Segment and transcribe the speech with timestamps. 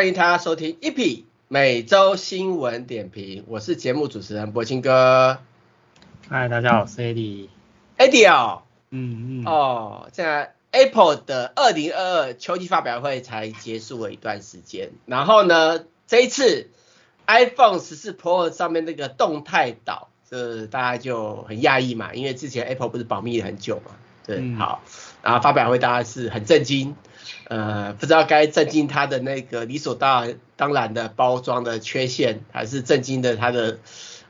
[0.00, 5.40] 欢迎大家收听一匹每周新闻点评，我是节目主持人柏青哥。
[6.26, 7.48] 嗨，大家好，我是 Eddie。
[7.98, 16.70] Eddie 哦，嗯嗯，哦，现在 Apple 的二零二二秋季发表会才结束了一段时间，然后呢，这一次
[17.26, 23.90] iPhone 十四 Pro 上面那个动态岛，这大家就很讶异嘛，因为之前 Apple 不是保密了很久嘛，
[24.26, 24.80] 对，嗯、好，
[25.22, 26.96] 然后发表会大家是很震惊。
[27.50, 33.80] 呃，不知道该震惊他的那个理所当当然的包装的缺陷，还是震惊的他的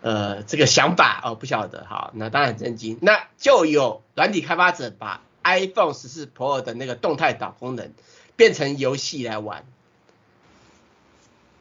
[0.00, 1.84] 呃这个想法哦，不晓得。
[1.84, 2.96] 哈，那当然震惊。
[3.02, 7.92] 那就有软体开发者把 iPhone 十四 Pro 的那个动态岛功能
[8.36, 9.64] 变成游戏来玩。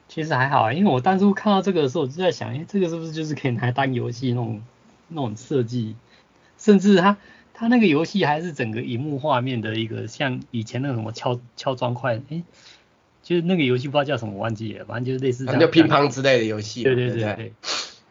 [0.07, 4.63] 其实还好，因为我当初看到这个的时候，我就在想，哎，这个是不是就是可以拿来当游戏那种
[5.09, 5.97] 那种设计，
[6.57, 7.17] 甚至它。
[7.59, 12.41] 它那个游戏还是整个荧幕画面的一个，像以前那个什么敲敲砖块，哎，
[13.21, 16.83] 就是那个游戏不知道叫什么，我忘记了，反正就是类似这样，就乒乓之类的游戏。
[16.83, 17.33] 对对对对。
[17.33, 17.53] 对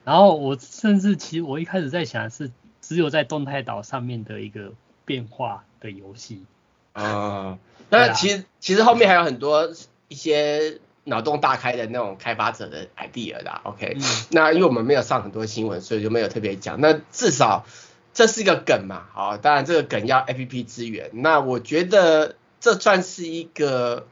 [0.05, 2.51] 然后我甚至其实我一开始在想是
[2.83, 4.75] 只有在动态岛上面的一个
[5.07, 6.45] 变化的游戏。
[6.93, 9.73] 啊、呃，那其实、啊、其实后面还有很多
[10.09, 13.63] 一些脑洞大开的那种开发者的 idea 啦。
[13.65, 16.79] OK，、嗯、那因为我们没有上很多新闻，所以就没有特别讲。
[16.83, 17.65] 那至少。
[18.19, 21.11] 这是一个梗嘛，好，当然这个梗要 APP 资源。
[21.12, 24.08] 那我觉得这算是一个，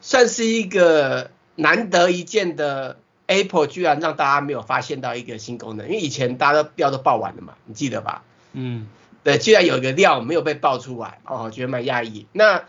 [0.00, 2.96] 算是一个难得一见的
[3.26, 8.22] Apple 居然让大家没有发现到一个新功能，因为以前大家都料都爆完了嘛，你记得吧？
[8.52, 8.86] 嗯，
[9.24, 12.28] 对，居然有一个料没有被爆出来，哦，觉得蛮讶异。
[12.30, 12.62] 那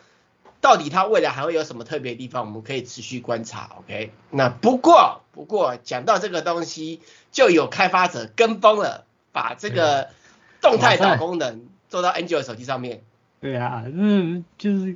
[0.61, 4.11] 到底它未来还会有什么特别的地方，我们可以持续观察，OK？
[4.31, 10.09] 那不过不过讲到这个东西，就有开发者跟风了，把这个。
[10.69, 13.01] 动态岛功能做到 Android 手机上面。
[13.39, 14.95] 对啊，嗯，就是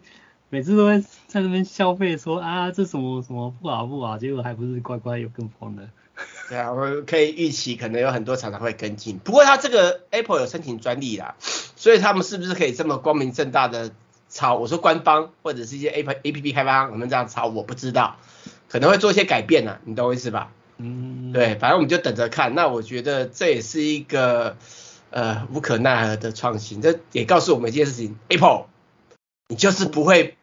[0.49, 5.87] 每次都会在那边消费说啊，这什么什么不好不好，结果还不是乖乖有跟风的。
[6.49, 9.19] 对啊，我可以预期可能有很多厂商会跟进。
[9.19, 13.91] 不过它这个 Apple 有申请专利啦，所以他们是不是可以这么光明正大的
[14.29, 14.55] 抄？
[14.55, 18.17] 我说官方或者是一些 A P P 开发商，我们这样抄，我不知道，
[18.67, 20.51] 可能会做一些改变呢、啊，你懂我意思吧？
[20.77, 22.55] 嗯，对，反正我们就等着看。
[22.55, 24.57] 那我觉得这也是一个。
[25.11, 28.67] 呃，无可奈何的创新，这也告诉我们一件事情：Apple，
[29.47, 30.37] 你就是不会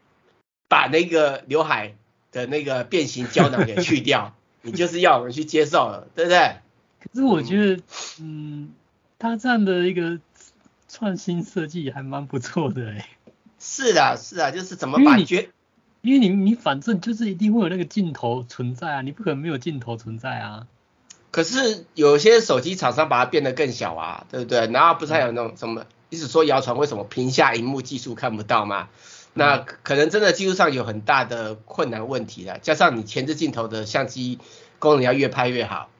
[0.69, 1.94] 把那个刘海
[2.32, 6.56] 的那个变形胶囊给去掉， 你就是要我们去接受了，对不对？
[7.00, 7.82] 可是我觉得，
[8.21, 8.72] 嗯，
[9.19, 10.19] 它这样的一个
[10.88, 13.09] 创新设计还蛮不错的哎。
[13.60, 15.50] 是的，是啊，就是怎么把觉，
[16.00, 20.66] 因为你你反正就是一定会有那个镜头存在啊，你不可能没有镜头存在啊。
[21.36, 24.69] 可是有些手机厂商把它变得更小啊，对不对？
[24.69, 28.88] 然后不是还有那种什么，一直说谣传为什么屏下荧幕技术看不到吗？
[29.34, 34.38] 那可能真的技术上有很大的困难问题了，加上你前置镜头的相机
[34.78, 35.91] 功能要越拍越好，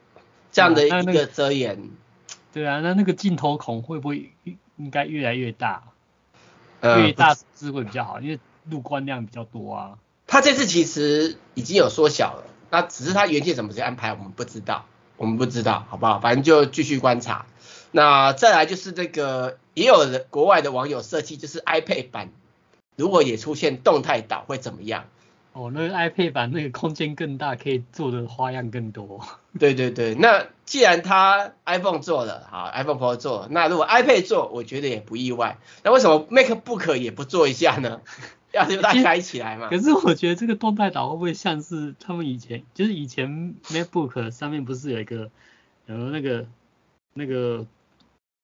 [0.51, 1.91] 这样的一个遮掩。
[2.51, 4.31] 对啊，那那个镜头孔会不会
[4.77, 5.83] 应该越来越大？
[6.81, 9.99] 越大是会比较好，因为路观量比较多啊。
[10.25, 14.87] 它这次其实已经有缩小了，那只是它原件怎么去安排，我们不知道。
[15.17, 16.19] 我们不知道，好不好？
[16.19, 17.45] 反正就继续观察。
[17.91, 22.29] 那再来就是这个，也有人国外的网友设计，就是 iPad 版
[22.95, 25.05] 如果也出现动态岛会怎么样？
[25.53, 29.25] 哦，那个 iPad 版那个空间更大，可以做的花样更多。
[29.57, 35.57] 对对对，那既然它 iPhone 做了，好，iPhone Pro 做了，那如果 iPad 做，我觉得也不意外。
[35.81, 38.01] 那为什么 MacBook 也不做一下呢？
[38.81, 39.69] 大家一起来嘛。
[39.69, 45.29] 可是我觉得这个动态岛会不会像是他们以前，就是以前 MacBook 上面不是有一个，
[45.85, 46.45] 然后那个
[47.13, 47.65] 那个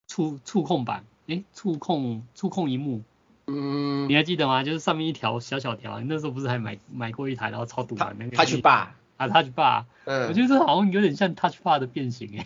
[0.07, 3.01] 触触控板，诶，触控触控荧幕，
[3.47, 4.63] 嗯，你还记得吗？
[4.63, 8.87] 就是上面一条小小条，你那时候不是还买买过一台，然后超堵的那个 Touch Bar
[9.17, 12.45] 啊 Touch Bar，嗯，我觉得这好像有点像 Touch Bar 的变形诶。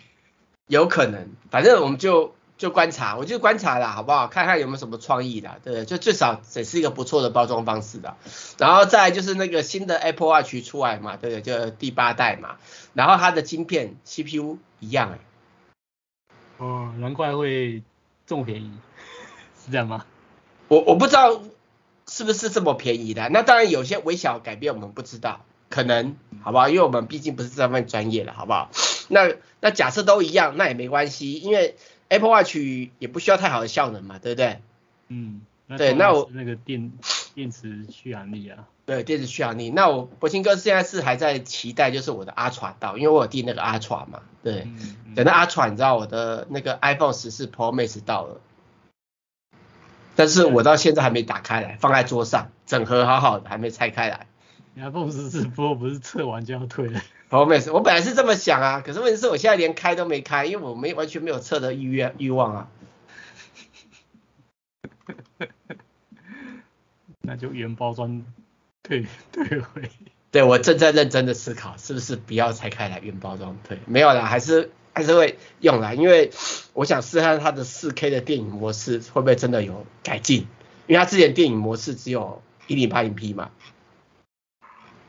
[0.68, 2.34] 有可能，反正我们就。
[2.58, 4.26] 就观察，我就观察啦，好不好？
[4.26, 8.16] 看看有没有什么创意的，对，就最少也是一个不错的包装方式的。
[8.58, 11.42] 然后再来就是那个新的 Apple Watch 出来嘛，对不对？
[11.42, 12.56] 就第八代嘛。
[12.94, 15.18] 然后它的晶片 CPU 一样哎。
[16.56, 17.84] 哦，难怪会
[18.26, 18.72] 这么便宜，
[19.64, 20.04] 是这样吗？
[20.66, 21.40] 我我不知道
[22.08, 23.28] 是不是这么便宜的。
[23.28, 26.68] 那当然有些微小改变我们不知道，可能好不好？
[26.68, 28.68] 因为我们毕竟不是这份专业的，好不好？
[29.06, 31.76] 那那假设都一样，那也没关系，因为。
[32.08, 32.56] Apple Watch
[32.98, 34.60] 也不需要太好的效能嘛，对不对？
[35.08, 35.42] 嗯，
[35.76, 36.92] 对，那我那个电
[37.34, 39.70] 电池续航力啊，对，电池续航力。
[39.70, 48.40] 那我柏青哥现在是还在期待，就是我的 Ultra 到，因为我有订那个 Ultra 嘛，对，嗯嗯、等到 Ultra，你知道我的那个 iPhone 十四 Pro Max 到了，
[50.16, 54.26] 但是我到现在还没打开来，放在桌上，整盒好好的，还没拆开来。
[54.78, 62.68] iPhone 十四 Pro 不是测完就要退了哦，没事我本来是这么想啊，可是问题是我现在连开都没开，因为我没完全没有测的意愿欲望啊。
[67.20, 68.24] 那就原包装
[68.82, 69.90] 退 退回。
[70.30, 73.78] 对，我正在认真的思考，是不是不要拆开来原包装退？
[73.86, 76.30] 没有啦，还是还是会用啦，因为
[76.72, 80.46] 我想试看它的四 K 的电影模式会不会真的有改进，
[80.86, 83.50] 因为它之前电影模式只有一零八零 P 嘛。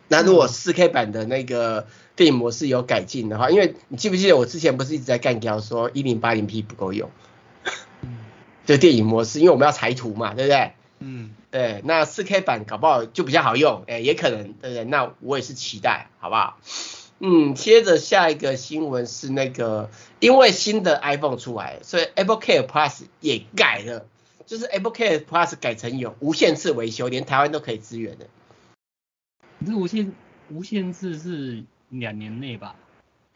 [0.09, 7.09] 那如果四 K 版的那个电影模式有改进的话，因为你记不记得我之前不是一直在干掉说一零八零 P 不够用？
[8.65, 10.73] 就电影模式，因为我们要裁图嘛，对不对？
[11.00, 14.83] 嗯，对，那四 K 版搞不好就比较好用，哎，也可能，对不对？
[14.83, 16.59] 那我也是期待，好不好？
[17.19, 19.89] 嗯，接着下一个新闻是那个，
[20.19, 24.06] 因为新的 iPhone 出来，所以 Apple Care Plus 也改了，
[24.45, 28.27] 就是 Apple Care Plus 改成有无限次维修，连台湾都可以支援的。
[29.65, 30.13] 这无限
[30.50, 32.75] 无限制是两年内吧？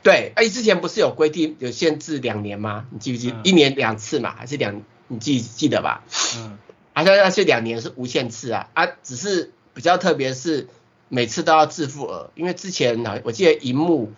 [0.02, 2.88] 对，哎，之前不是有规定有限制两年吗？
[2.92, 3.32] 你记不记？
[3.32, 4.82] 嗯、一年两次嘛，还是两？
[5.08, 6.04] 你记记得吧？
[6.38, 6.58] 嗯。
[6.96, 10.68] 好像那些两年是无限次啊，啊，只是比较特别是
[11.10, 14.12] 每次都要自付额，因为之前呢，我记得荧幕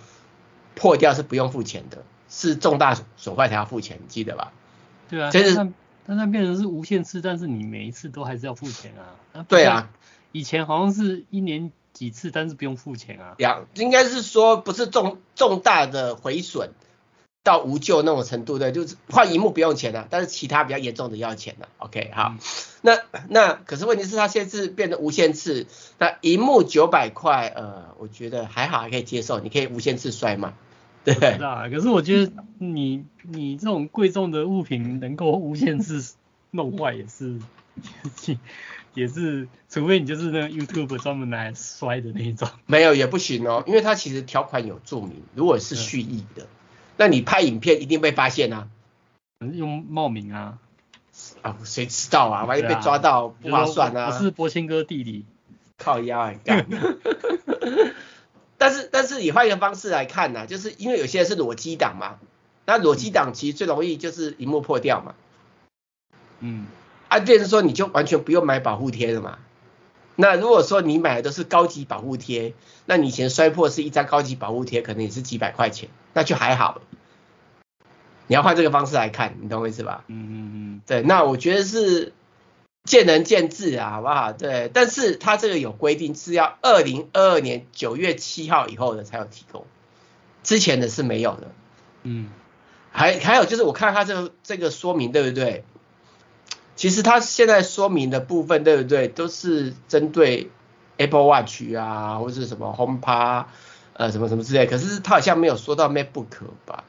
[0.75, 4.51] 破掉是不用付钱的，是重大损坏才要付钱，你记得吧？
[5.09, 5.55] 对啊，就是
[6.05, 9.45] 但它变成是无限次，但是你每一次都还是要付钱啊。
[9.47, 9.89] 对啊，
[10.33, 13.33] 以前好像是一年几次，但是不用付钱啊。
[13.39, 16.69] 两应该是说不是重重大的毁损。
[17.41, 21.69] 到无救那种程度的，就是换萤幕不用钱了，但是其他比较严重的要钱了。
[21.77, 22.39] OK，好，嗯、
[22.81, 22.97] 那
[23.29, 25.67] 那可是问题是它现在是变得无限次，
[25.99, 30.55] 那萤幕九百块，呃，我觉得还好，还可以接受，你可以无限次摔嘛，
[31.03, 31.13] 对。
[31.13, 36.15] 啊，可是我觉得你你这种贵重的物品能够无限次
[36.49, 37.39] 弄坏也是
[38.95, 42.49] 也是，除非你就是那个 YouTube 专门来摔的那一种。
[42.65, 46.47] 没有也不行哦，因为它其实条款有注明，如果是蓄意的。
[46.97, 48.69] 那你拍影片一定被发现啊？
[49.53, 50.57] 用冒名啊？
[51.41, 52.45] 啊，谁知道啊？
[52.45, 54.07] 万一被抓到不划算啊！
[54.07, 55.25] 我是柏青哥弟弟，
[55.77, 56.33] 靠腰啊！
[56.43, 56.65] 干。
[58.57, 62.17] 但是但是你换一个方式来看呢、啊，就是因为有些人是裸机档嘛，
[62.65, 65.15] 那裸机档其实最容易就是荧幕破掉嘛。
[66.39, 66.65] 嗯。
[67.15, 69.37] 啊，变成说你就完全不用买保护贴了嘛。
[70.17, 72.53] 那如果说你买的都是高级保护贴，
[72.85, 76.81] 那你以前摔破是一张高级保护贴，可能也是几百块钱，那就还好。
[78.27, 80.03] 你要换这个方式来看，你懂我意思吧？
[80.07, 80.81] 嗯嗯嗯。
[80.85, 82.13] 对，那我觉得是
[82.83, 84.33] 见仁见智啊，好不好？
[84.33, 89.65] 对，但是它这个有规定是要二零二二年九月七号以后的才有提供，
[90.43, 91.51] 之前的是没有的。
[92.03, 92.29] 嗯。
[92.91, 95.65] 还还有就是我看它这个这个说明对不对？
[96.75, 99.07] 其实它现在说明的部分，对不对？
[99.07, 100.51] 都是针对
[100.97, 103.45] Apple Watch 啊，或者是什么 HomePod，
[103.93, 104.65] 呃，什么什么之类。
[104.65, 106.27] 可是它好像没有说到 MacBook
[106.65, 106.83] 吧？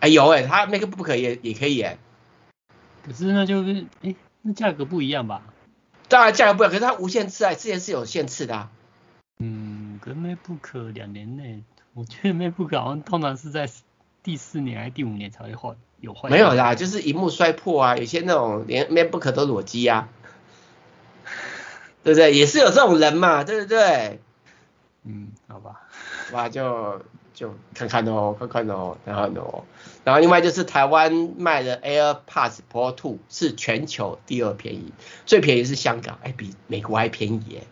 [0.00, 1.98] 哎，有哎，它 MacBook 也也可以哎。
[3.04, 5.42] 可是那就是，哎，那价格不一样吧？
[6.08, 8.70] 当然价格不一样，可是它无限次啊，之前是有限次的啊。
[9.38, 13.68] 嗯，跟 MacBook 两年内，我觉得 MacBook 好像通常是在
[14.22, 15.76] 第四年还是第五年才会换。
[16.02, 20.08] 有没有啦，就是荧幕摔破啊，有些那种连 MacBook 都裸机啊，
[22.02, 22.34] 对不对？
[22.34, 24.20] 也是有这种人嘛，对不对？
[25.04, 25.82] 嗯，好吧，
[26.32, 29.62] 哇，就就看看哦，看看哦，看看哦。
[30.02, 34.92] 然后另外就是台湾卖的 AirPods Pro 2是全球第二便宜，
[35.24, 37.62] 最便宜是香港，哎，比美国还便宜耶。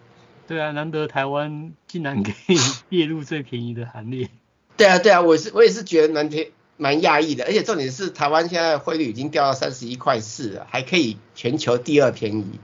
[0.46, 2.56] 对啊，难得台湾竟然 可以
[2.90, 4.30] 列入最便宜的行列。
[4.76, 6.46] 对啊，对啊，我是我也是觉得蛮便。
[6.80, 12.58] 蛮讶异的，而且重点是台湾现在汇率已经掉到三十一块四了，还可以全球第二便宜。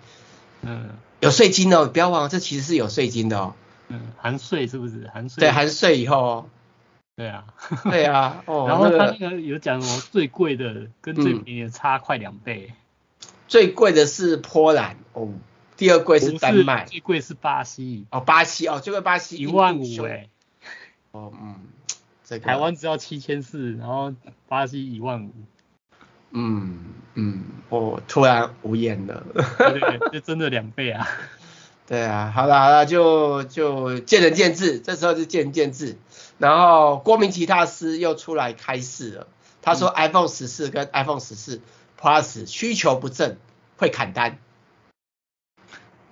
[0.63, 0.89] 嗯，
[1.21, 3.53] 有税金哦，不要忘了，这其实是有税金的哦。
[3.89, 5.11] 嗯，含税是不是？
[5.13, 5.41] 含税。
[5.41, 6.47] 对，含税以后哦。
[7.15, 7.45] 对啊。
[7.85, 8.43] 对啊。
[8.47, 8.65] 哦。
[8.69, 12.73] 然后他那个有讲什么最贵的跟最便宜的差快两倍。
[12.73, 15.29] 嗯、最贵的是波兰哦，
[15.77, 18.07] 第二贵是丹麦，最贵是巴西。
[18.11, 20.31] 哦，巴西哦，最贵巴西一万五哎。
[21.11, 21.57] 哦，嗯。
[22.43, 24.13] 台湾只要七千四，然后
[24.49, 25.31] 巴西一万五。
[26.33, 29.25] 嗯嗯，我突然无言了。
[29.59, 31.07] 对对，就真的两倍啊。
[31.87, 35.97] 对啊，好了好了，就就见仁见智，这时候就见仁见智。
[36.39, 39.29] 然后郭明錤大师又出来开示了，
[39.63, 41.61] 他说 iPhone 十四跟 iPhone 十四
[41.99, 43.39] Plus 需求不振，
[43.77, 44.39] 会砍单。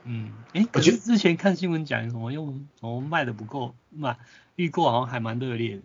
[0.04, 4.16] 嗯，哎，可是之前看新闻讲什么用什么卖的不够卖。
[4.56, 5.82] 预购好像还蛮热烈的。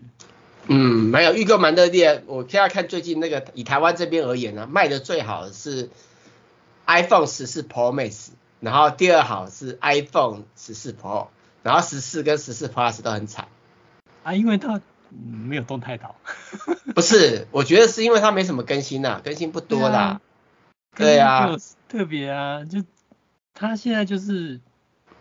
[0.68, 2.24] 嗯，没有预购蛮热烈。
[2.28, 5.90] 我现在看最近那个以台湾这边而言呢，卖的最好的是
[6.86, 11.30] iPhone 十四 Pro Max，然后第二好是 iPhone 十四 Pro，
[11.64, 13.48] 然后十四跟十四 Plus 都很惨。
[14.22, 16.16] 啊，因为它没有动态岛。
[16.94, 20.22] 不是，我觉得是因为它没什么更新呐、啊，更新不多啦。
[20.96, 21.48] 对啊。
[21.48, 21.60] 对啊。
[21.88, 22.84] 特别啊，就
[23.60, 24.62] 它现在就是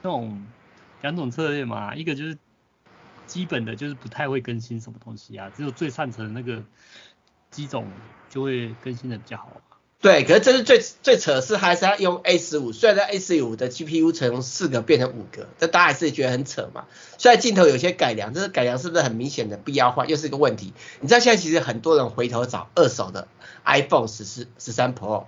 [0.01, 0.47] 那种
[1.03, 2.39] 两种策略嘛，一个就是
[3.27, 6.63] 基本的，就是不太会更新什么东西啊，只有最上层那个
[7.51, 7.91] 机种
[8.31, 9.61] 就会更新的比较好。
[10.01, 16.85] 对，可是这是最最扯的是，还是要用 A 十五，虽然在 A 十五的 GPU 从四个变成五个，这大家还是觉得很扯嘛。
[17.19, 20.73] 虽然镜头有些改良，这是改良是不是很明显的必要化，又是一个问题。
[21.01, 23.27] 你知道现在其实很多人回头找二手的
[23.65, 25.25] iPhone 十四、十三 Pro，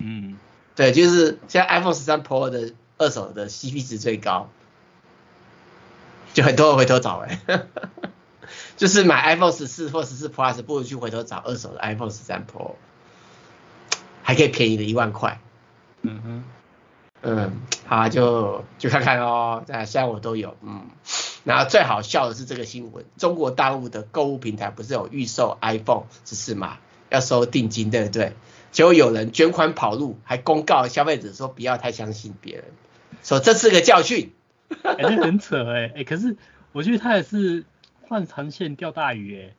[0.00, 0.36] 嗯，
[0.80, 4.48] 对，就是现在 iPhone 十三 Pro 的二手的 CP 值最高，
[6.32, 7.66] 就很多人回头找哎、欸，
[8.78, 12.76] 就是买 iPhone 十四或十四 Plus，不如去回头找二手的 iPhone 十三 Pro。
[14.22, 15.38] 还可以便宜的一万块，
[16.00, 16.44] 嗯哼，
[17.20, 20.86] 嗯，好，就就看看哦，现在我都有，嗯，
[21.44, 26.78] 然后最好笑的是这个新闻，中国大陆的购物平台不是有预售 iPhone 十四吗，
[27.10, 28.34] 要收定金，对不对？
[28.72, 32.64] 结果有人捐款跑路，还公告消费者说不要太相信别人，
[33.22, 34.32] 说这是个教训，
[34.82, 36.36] 哎、欸，那很扯哎、欸，哎、欸，可是
[36.72, 37.64] 我觉得他也是
[38.08, 39.54] 放长线钓大鱼哎、欸，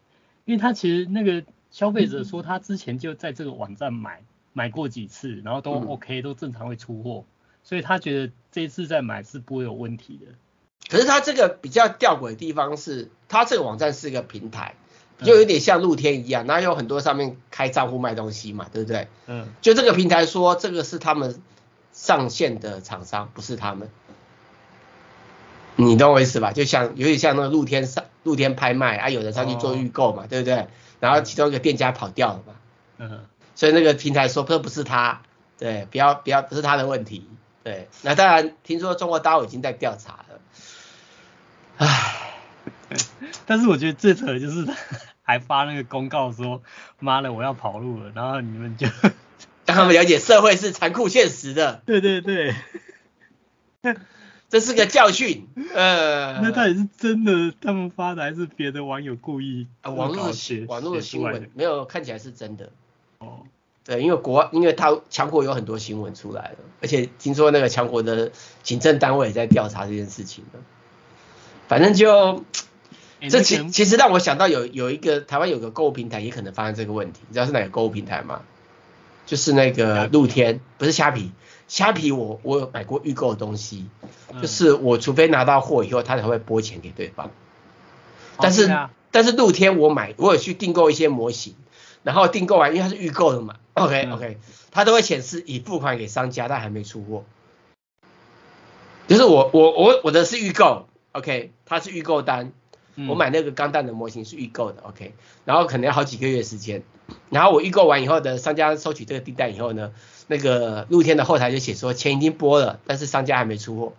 [0.45, 4.23] 因为他其实那个消费者说他之前就在这个网站买。
[4.53, 7.23] 买过几次，然后都 OK，、嗯、都正常会出货，
[7.63, 10.33] 所以他觉得这一次再买是不会有问题的。
[10.89, 14.75] 可是他这个比较吊诡的地方是，他这个网站是一个平台，
[15.23, 19.07] 就有点像露天一样，然后有很多上面开账户卖东西嘛，对不对？
[19.27, 19.47] 嗯。
[19.61, 21.41] 就这个平台说这个是他们
[21.93, 23.89] 上线的厂商，不是他们。
[25.75, 26.51] 你懂我意思吧？
[26.51, 30.67] 就像有点像那个露天上露天拍卖啊，有人上去做预购嘛，哦、对不对？
[30.99, 32.53] 然后其中一个店家跑掉了嘛。
[32.97, 33.25] 嗯。
[33.53, 35.21] 所以那个平台说这不是他，
[35.59, 37.27] 对，不要不要不是他的问题，
[37.63, 40.39] 对，那当然听说中国大陆已经在调查了，
[41.77, 42.39] 唉，
[43.45, 44.73] 但是我觉得最扯的就是他
[45.31, 46.61] 还发那个公告说，
[46.99, 48.85] 妈的我要跑路了，然后你们就
[49.65, 52.53] 让他们了解社会是残酷现实的，对对对，
[54.49, 59.91] 这是个教训，呃，那到底是真的他们发的还是别的网友故意啊？
[59.91, 62.69] 网络的网络的新闻没有看起来是真的。
[63.19, 63.43] 哦，
[63.85, 68.33] 对，因为国，因为他强国有很多新闻出来了，而且听说那个强国的
[68.63, 70.59] 行政单位也在调查这件事情了。
[71.69, 72.43] 反正就，
[73.29, 78.41] 这其其实让我想到有有一个台湾有个购物平台也可能发生这个问题，你知道是哪个购物平台吗？
[79.25, 81.31] 就是那个露天，不是虾皮，
[81.67, 83.87] 虾皮我我有买过预购的东西，
[84.41, 87.31] 就是我除非拿到货以后，他才会拨钱给对方。
[88.37, 88.69] 但是
[89.11, 91.55] 但是露天我买，我有去订购一些模型。
[92.03, 94.39] 然后订购完，因为它是预购的嘛，OK OK，
[94.71, 97.25] 它都会显示已付款给商家，但还没出货。
[99.07, 102.53] 就是我我我我的是预购，OK，它是预购单，
[103.07, 105.13] 我买那个钢弹的模型是预购的，OK，
[105.45, 106.83] 然后可能要好几个月时间。
[107.29, 109.91] 然后我预购完以后的商家收取这个订单以后呢，
[110.27, 113.93] 那个露天的后台就写说钱已经拨了，但是商家还没出货，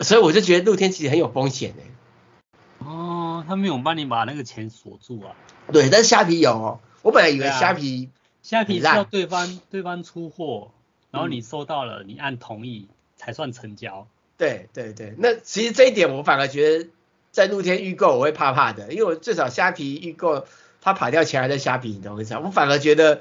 [0.00, 2.86] 所以我就觉得露天其实很有风险的。
[2.86, 5.34] 哦，他没有帮你把那个钱锁住啊？
[5.72, 6.80] 对，但是虾皮有哦。
[7.02, 8.10] 我本来以为虾皮
[8.42, 10.70] 虾、啊、皮是要对方对方出货，
[11.10, 14.06] 然后你收到了，嗯、你按同意才算成交。
[14.38, 16.88] 对对对，那其实这一点我反而觉得
[17.36, 20.46] 在露天预购我会怕怕的，因为我最少虾皮预购
[20.80, 22.40] 它跑掉钱还在虾皮，你懂我意思吗？
[22.46, 23.20] 我反而觉得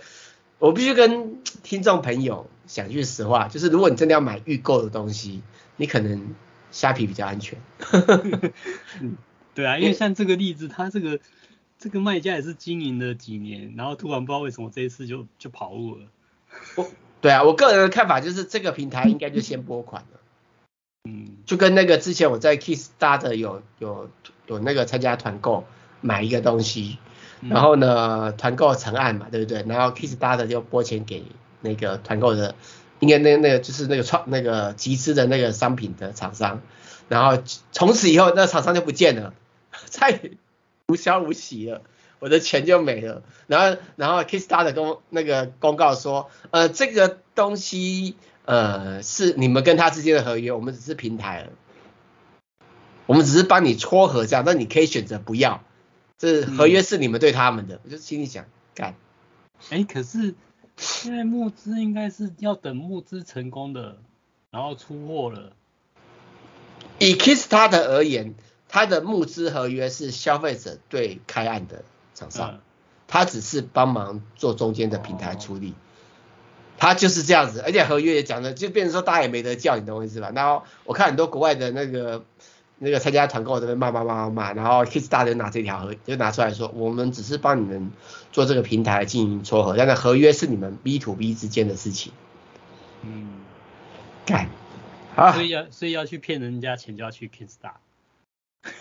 [0.58, 5.42] 我必须跟听众朋友讲句实话，就是如果你真的要买预购的东西，
[5.76, 6.34] 你可能
[6.72, 7.60] 虾皮比较安全。
[9.02, 9.18] 嗯，
[9.54, 11.20] 对啊，因为像这个例子，它这个。
[11.78, 16.06] 这个卖家也是经营了几年，然后突然不知道为什么这一次就就跑路了。
[16.78, 20.20] 我，对啊，我个人的看法就是这个平台应该就先拨款了。
[21.06, 24.10] 嗯，就跟那个之前我在 Kickstarter 有有
[24.48, 25.64] 有那个参加团购
[26.02, 26.98] 买一个东西，
[27.42, 29.64] 然后呢团购成案嘛，对不对？
[29.68, 31.24] 然后 Kickstarter 就拨钱给
[31.62, 32.56] 那个团购的，
[33.00, 36.62] 应该那那个就是那个创那个集资的那个商品的厂商，
[37.08, 39.34] 然后从此以后那厂商就不见了，
[39.86, 40.20] 再。
[40.88, 41.82] 无消无息了，
[42.20, 43.24] 我的钱就没了。
[43.48, 51.50] 然后，然后 Kickstarter 公那个公告说，呃，这个东西呃是你们跟他之间的合约，我们只是平台，
[53.06, 55.64] 我们只是帮你撮合这样，那你可以选择不要。
[56.18, 58.96] 这合约是你们对他们的，嗯、我就心里想，干。
[59.70, 60.36] 哎，可是
[60.78, 63.98] 现在募资应该是要等募资成功的，
[64.52, 65.52] 然后出货了。
[67.00, 68.36] 以 Kickstarter 而言。
[68.68, 72.60] 他的募资合约是消费者对开案的厂商，
[73.08, 75.76] 他只是帮忙做中间的平台处理，
[76.78, 80.32] 他就是这样子，而且合约也讲的就变成说大家也没得叫，你懂我意思吧？
[80.36, 82.24] 然后我看很多国外的那个
[82.78, 87.92] 那个参加团购这边骂骂骂骂骂，然后 Kickstarter 就拿这条合就拿出来说，我们只是帮你们
[88.34, 92.12] 做这个平台进行撮合，但是合约是你们 B to B 之间的事情。
[93.04, 93.30] 嗯，
[94.26, 94.50] 干，
[95.16, 98.72] 好，所以要所以要去骗人家钱就要去 Kickstarter。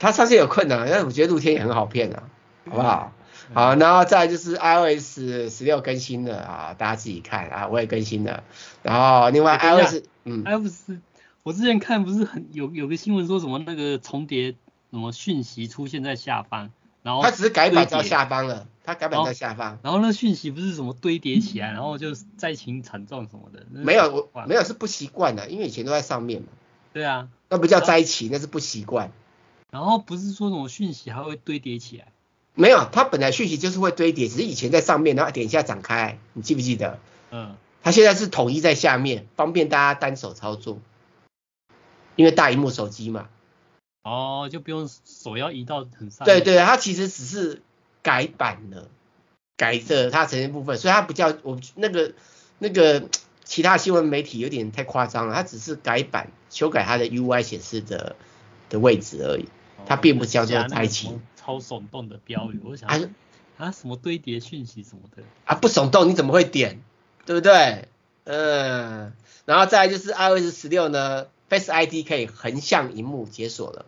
[0.00, 2.24] 他上次有困难，但是我觉得露天也很好骗啊，
[2.68, 3.12] 好不好？
[3.52, 8.42] 好，然后再就是 iOS 十六更新了啊，大家自己看啊，我也更新了。
[8.82, 10.92] 然后另外 iOS，嗯，iOS，
[11.42, 14.52] 我之前看不是很有有个新闻说什么那个重叠
[14.90, 16.70] 什么讯息出现在下方，
[17.02, 19.78] 然后它只是改版到下方了，它改版在下方。
[19.82, 23.66] 然后那讯息不是什么堆叠起来，然后就灾情惨状什么的。
[23.70, 26.48] 没有，我没有是不习惯的，因为以前都在上面嘛。
[26.92, 27.28] 对啊。
[27.50, 29.12] 那不叫灾情，那是不习惯。
[29.70, 32.06] 然后不是说什么讯息还会堆叠起来。
[32.54, 36.98] 没有，它本来讯息就是会堆叠，只是以前在上面，然后点一下展开，你记不记得？
[37.30, 37.56] 嗯。
[37.82, 40.78] 它现在是统一在下面，方便大家单手操作，
[42.16, 43.28] 因为大萤幕手机嘛。
[44.04, 46.26] 哦，就不用手要移到很上面。
[46.26, 47.60] 对对，它其实只是
[48.02, 48.88] 改版了，
[49.58, 52.14] 改的它呈现部分，所以它不叫我那个
[52.58, 53.08] 那个
[53.44, 58.16] 其他新闻媒体有点太夸张了，它只是改版修改它的 UI 显示的
[58.70, 59.46] 的位置而已，
[59.84, 61.20] 它并不叫做灾情。
[61.44, 62.98] 超耸动的标语，我想啊
[63.58, 66.80] 啊什么堆叠讯息什么的啊不耸动你怎么会点，
[67.26, 67.88] 对不对？
[68.24, 69.12] 嗯，
[69.44, 73.84] 然后再来就是 iOS 十六呢，Face ID 可以横向萤幕解锁了，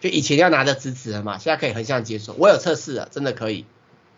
[0.00, 3.66] 就以前要拿着直直的嘛，现在可以横向解锁，我有测试了，真的可以，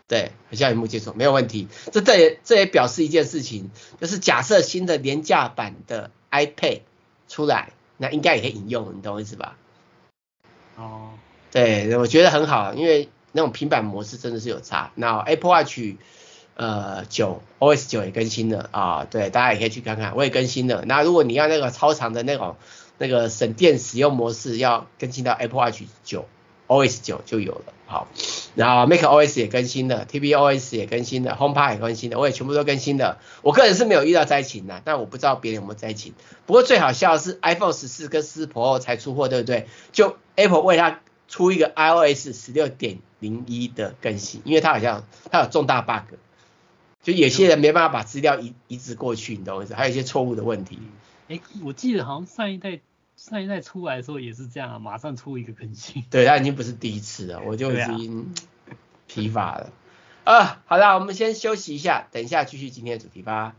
[0.07, 1.67] 对，横向萤幕解锁没有问题。
[1.91, 3.69] 这这也这也表示一件事情，
[4.01, 6.81] 就是假设新的廉价版的 iPad
[7.27, 9.55] 出来，那应该也可以引用，你懂我意思吧？
[10.75, 11.11] 哦。
[11.51, 14.91] 对，我觉得很好，因为那种平板模式真的是有差。
[14.95, 15.79] 那 Apple Watch
[16.55, 20.83] 呃九 OS 九也更新了啊，对，大家也可以去看看，我也更新了。
[20.85, 22.55] 那如果你要那个超长的那种
[22.97, 26.25] 那个省电使用模式，要更新到 Apple Watch 九
[26.67, 27.73] OS 九就有了。
[27.89, 28.09] 好，
[28.55, 33.17] 然后 Mac OS 也更新了，tvOS 也更新了，HomePod 也更新了，我也全部都更新了。
[33.41, 36.13] 我个人是没有遇到灾情的，但我不知道别人有没有灾情。
[36.45, 39.67] 不过最好笑的是 iPhone 十四跟十四 Pro 才出货，对不对？
[39.93, 46.15] 就 Apple 为它出一个 iOS 十六点零一的更新，因为它好像它有重大 bug，
[47.01, 49.73] 就有些人没办法把资料移移植过去，你懂我意思？
[49.75, 50.79] 还有一些错误的问题。
[51.27, 52.79] 哎，我记得好像上一代
[53.15, 56.03] 上一代出来的时候也是这样啊，马上出一个更新。
[56.09, 58.33] 对，它已经不是第一次了，我就已经
[59.07, 59.71] 疲乏了。
[60.23, 63.55] 啊，啊，好了，我们先休息一下，等一下继续今天的主题吧。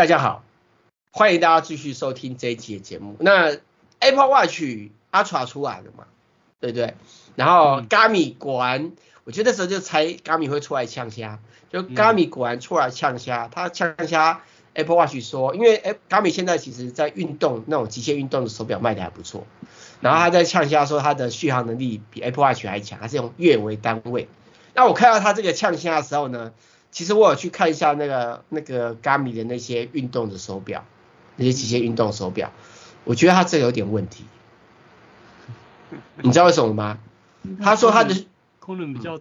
[0.00, 0.42] 大家好，
[1.10, 3.16] 欢迎大家继续收听这一期的节目。
[3.20, 3.58] 那
[3.98, 4.62] Apple Watch
[5.12, 6.04] Ultra 出来了嘛？
[6.58, 6.94] 对不对？
[7.36, 8.92] 然后 Garmin 果然，
[9.24, 11.38] 我觉得那时候就猜 Garmin 会出来呛虾，
[11.70, 14.40] 就 Garmin 果然出来呛虾，他呛虾
[14.72, 19.46] Apple Watch 说，因为 Garmin 现在其实在运动那种极限运动的手表卖的还不错，
[20.00, 24.28] 然后他在呛虾说他的续航能力比 Apple Watch 还强，他是用月为单位。
[24.72, 26.52] 那我看到他这个呛虾的时候呢，
[26.90, 30.84] 其实我有去看一下那个那个 Garmin 的那些运动的手表，
[31.36, 32.52] 那些极限运动手表，
[33.04, 34.24] 我觉得他这有点问题。
[36.22, 36.98] 你知道为什么吗？
[37.62, 38.26] 他说他的
[38.58, 39.18] 功能比较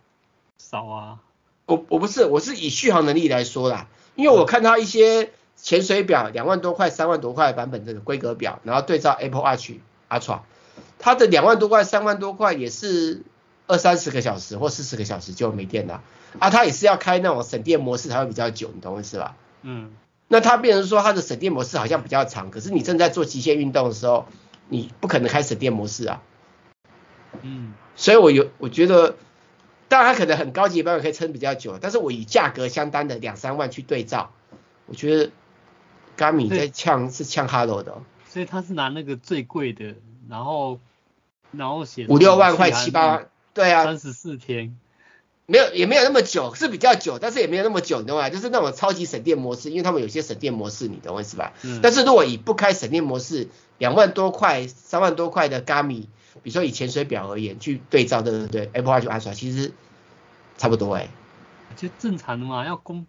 [0.57, 1.19] 少啊。
[1.65, 9.71] 我我不是，我是以续航能力来说啦，因为我看他一些潜水表，两万多块、三万多块版本这个规格表，然后对照 Apple Watch
[10.09, 10.39] Ultra，
[10.97, 13.21] 它的两万多块、三万多块也是
[13.69, 16.01] 二三十个小时或四十个小时就没电了
[16.39, 19.37] 啊，它也是要开那种省电模式才会比较久，你懂我意思吧？
[19.61, 19.91] 嗯。
[20.27, 24.25] 那它变成说它的省电模式好像比较长，可是你正在做极限运动的时候，
[24.69, 26.21] 你不可能开省电模式啊。
[27.41, 29.15] 嗯，所以我有我觉得，
[29.87, 34.31] 当然它可能很高级的版本可以撑比较久，但是我以价格相当的两三万去对照，
[34.87, 35.31] 我觉得
[36.17, 39.95] Garmin 在呛是呛 Hello 的，所以他是拿那个最贵的，
[40.27, 40.79] 然后
[41.51, 44.77] 然后写五六万块七八万，对啊，三十四天，
[45.45, 48.29] 没有也没有那么久，是比较久，但是也没有那么久，你懂吗？
[48.29, 51.53] 就是那种超级省电模式，因为他们有些省电模式，你懂我意思吧？
[51.63, 51.79] 嗯。
[51.81, 56.05] 但是如果以不开省电模式，两万多块、三万多块的 Garmin。
[56.41, 59.73] 比如说以潜水表而言，去对照对不对？Apple Watch Ultra 其实
[60.57, 61.09] 差不多哎、欸，
[61.75, 63.05] 就正常的嘛，要公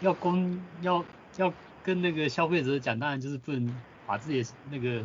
[0.00, 1.04] 要公要
[1.36, 3.74] 要跟那个消费者讲，当然就是不能
[4.06, 5.02] 把自己的那个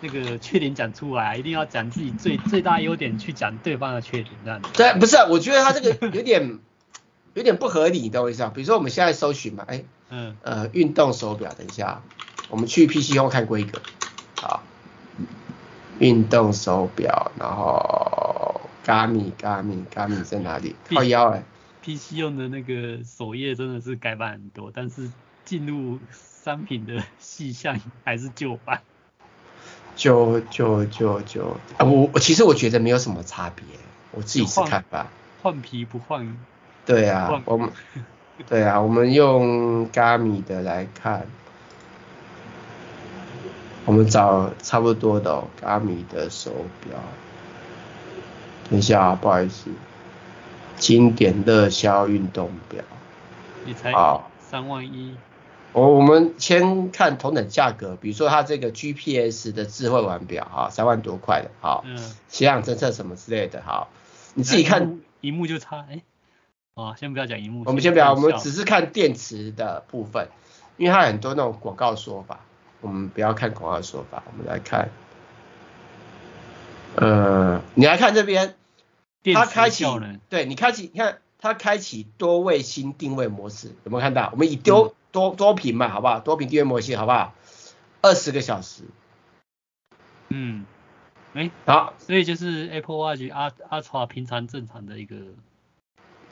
[0.00, 4.68] 那个缺点讲出来，一定要讲自己最 最大优点去讲对方的缺点，这样子。
[4.74, 6.58] 对，不是，我觉得他这个有点
[7.34, 8.52] 有点不合理，你懂我意思啊？
[8.54, 12.02] 比如说我们现在搜寻嘛，哎，嗯，呃，运动手表，等一下，
[12.48, 13.80] 我们去 PC 后看规格，
[14.40, 14.62] 好。
[15.98, 20.74] 运动手表，然后 Garmin Garmin Garmin 在哪里？
[20.88, 21.42] 靠腰哎。
[21.84, 25.10] PC 用的那个首页真的是改版很多，但是
[25.44, 28.80] 进入商品的细项还是旧版。
[30.00, 33.62] 就就就就啊，我我其实我觉得没有什么差别，
[34.12, 35.06] 我自己是看法。
[35.42, 36.38] 换皮不换。
[36.86, 37.70] 对啊，我们
[38.48, 41.26] 对啊，我们用 Garmin 的来看。
[43.84, 46.98] 我们找差不多的哦，Garmin 的手表。
[48.70, 49.68] 等一下啊，不好意思，
[50.78, 52.82] 经典热销运动表。
[53.66, 55.14] 你才好三万一。
[55.72, 61.96] 我我们先看同等价格，比如说它这个 GPS 的智慧腕表，哈，三万多块的，好，嗯，
[62.28, 63.88] 血氧侦测什么之类的，哈，
[64.34, 65.00] 你自己看。
[65.20, 66.02] 萤幕就差，哎，
[66.74, 67.64] 啊，先不要讲萤幕。
[67.66, 70.28] 我们先不要，我们只是看电池的部分，
[70.78, 72.40] 因为它很多那种广告说法。
[72.80, 74.88] 我们不要看广告说法，我们来看，
[76.96, 78.54] 呃，你来看这边，
[79.34, 79.84] 它开启，
[80.30, 84.30] 对你开启，你看它开启多卫星定位模式，有没有看到？
[84.32, 86.20] 我们以多多多屏嘛，好不好？
[86.20, 87.34] 多屏定位模式，好不好？
[88.02, 88.84] 二十个小时。
[90.28, 90.64] 嗯，
[91.34, 95.16] 哎，好，所以就是 Apple Watch Ultra 平常正常的一个，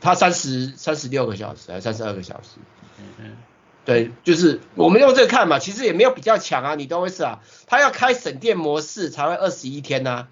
[0.00, 2.58] 它三十三十六个小时还是三十二个小时？
[2.98, 3.36] 嗯嗯。
[3.84, 7.40] 对，就是我们用这个看嘛，其实也没有比较强啊，你懂我意思啊？
[7.66, 10.28] 它要开省电模式才会二十一天呐、啊。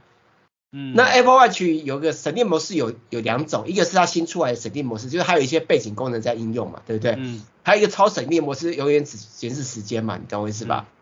[0.72, 0.94] 嗯。
[0.94, 7.14] 那 Apple Watch 有个省电模式有有两种，一个是它新出来的省电模式，就是还有一些背景功能在应用嘛，对不对？
[7.18, 7.42] 嗯。
[7.62, 10.86] 还有一个超省电模式，永远只显示时间嘛，你懂我意思吧？
[10.88, 10.92] 嗯、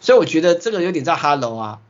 [0.00, 1.80] 所以我觉得这个有点在 Hello 啊，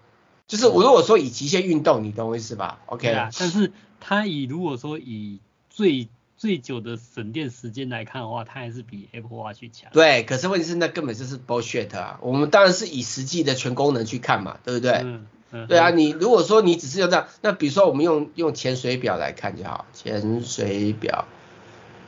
[0.49, 3.11] 就是我如果说以极限运动，你懂我意思吧？OK。
[3.13, 3.31] 啊。
[3.39, 5.39] 但是它以如果说以
[5.71, 9.91] 最最久的省电时间来看的话，它还是比 Apple Watch 强。
[9.93, 12.19] 对，可是问题是那根本就是 bullshit 啊！
[12.23, 14.93] 我们当然是以实际的全功能去看嘛，对不对？
[14.95, 15.27] 嗯嗯。
[15.69, 21.27] 对啊，你如果说你只是用这样，那比如说我们用用潜水表来看就好，潜水表，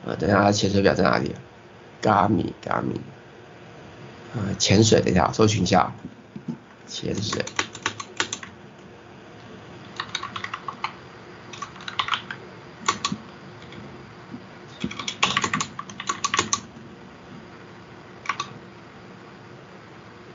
[0.04, 1.35] 呃，等一下，潜水表在哪里
[2.02, 3.00] ？Garmin Garmin，
[4.35, 5.92] 呃，潜水，等一下，搜寻一下，
[6.87, 7.44] 潜水。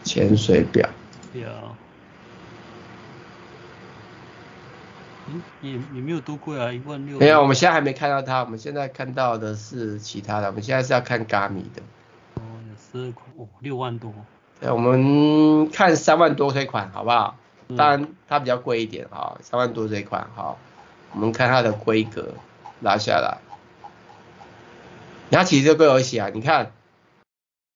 [0.04, 0.90] 潜水表，
[1.34, 1.48] 有，
[5.21, 5.21] 嗯，
[5.62, 7.18] 也也没有多贵啊，一万六。
[7.20, 11.82] 没有，我们现在还没看到它，我们现在看到的是其他的，我们现在是要看 Garmin 的。
[12.36, 14.14] 哦，有十二块，哦，六万多。
[14.60, 17.38] 对，我们看三万多这款，好不好？
[17.78, 20.58] 当然它比较贵一点啊，三万多这款，好，
[21.14, 22.34] 我们看它的规格，
[22.80, 23.38] 拉下来。
[25.30, 26.72] 然后其实这个有写啊，你看。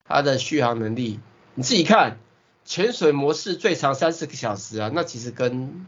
[0.07, 1.19] 它的续航能力，
[1.55, 2.19] 你自己看，
[2.63, 5.87] 潜水模式最长三十个小时啊，那其实跟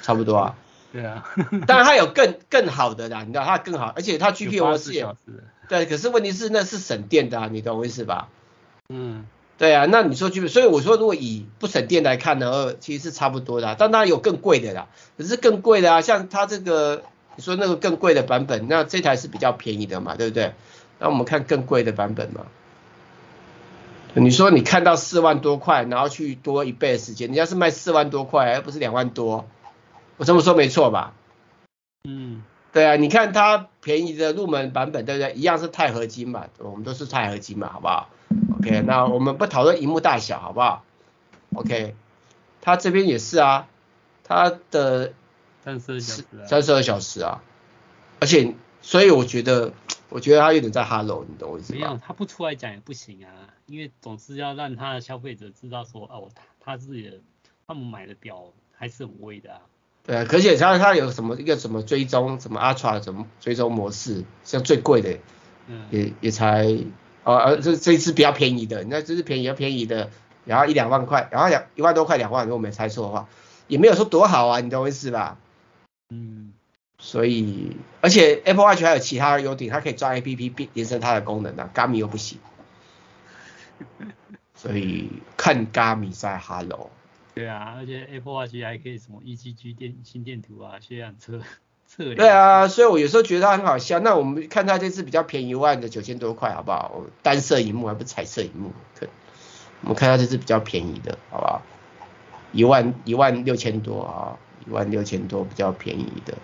[0.00, 0.54] 差不多啊。
[0.92, 1.24] 对啊，
[1.66, 5.06] 当然它有更更好的啦，你知道它更好，而且它 GPU 模式也，
[5.68, 8.28] 对，可是问题是那是省电的啊，你懂我意思吧？
[8.90, 9.24] 嗯，
[9.56, 17.04] 对啊，那你说 GPU，所以我说如果以不省电来看呢，其实是差不多的啊，但当然有更贵的啦，可是更贵的啊，像它这个
[17.36, 20.52] 你说那个更贵的版本，那这台是比较便宜的嘛，对不对？
[20.98, 22.42] 那我们看更贵的版本嘛，
[24.12, 29.46] 你说你看到四万多块，然后去多一倍的时间，人家是卖四万多块，而不是两万多。
[30.22, 31.14] 我这么说没错吧？
[32.04, 35.32] 嗯，对啊，你看它便宜的入门版本，对不对？
[35.32, 38.08] 一样是钛合金嘛，我们都是钛合金嘛，好不好
[38.56, 40.84] ？OK，那我们不讨论荧幕大小，好不好
[41.56, 41.96] ？OK，
[42.60, 43.66] 它这边也是啊，
[44.22, 45.12] 它的
[45.64, 47.42] 三十二小时，三十二小时啊，
[48.20, 49.72] 而且所以我觉得，
[50.08, 51.80] 我觉得它有点在 Hello，你懂我意思吗？
[51.80, 57.18] 没有，他不出来讲也不行啊，因为总是要让他的消费者知道说，哦，他他自己的
[57.66, 59.60] 他们买的表还是很贵的啊。
[60.04, 65.18] 对啊，而且它它有什么一个什么追踪，什么 Ultra 什么追踪模式，像最贵的，
[65.68, 66.66] 嗯，也也才，
[67.22, 70.10] 啊呃这这一次比较便宜的，那这是便宜要便宜的，
[70.44, 73.28] 然后一两万块，然后两一万多块两万，如果没猜错的话，
[73.68, 75.38] 也没有说多好啊，你懂我意思吧？
[76.10, 76.52] 嗯，
[76.98, 82.38] 所以而且 Apple Watch 还有其他的优点，它可以装 APP 并延伸它的功能啊，Garmin 又不行，
[84.56, 86.90] 所以看 Garmin 在 Hello。
[87.34, 91.40] 对啊，而且 Apple Watch 还可以什么 ECG 电心电图啊，血氧测
[91.86, 92.16] 测量。
[92.16, 94.00] 对啊，所以我有时候觉得它很好笑。
[94.00, 97.00] 那我们看它这次比较便宜一万的九千多块，好不好？
[97.22, 98.72] 单色荧幕还不是彩色荧幕？
[98.94, 99.06] 可
[99.80, 101.62] 我们看它这次比较便宜的，好不好？
[102.52, 106.36] 一万一万六千多啊，一万六千多比较便宜的，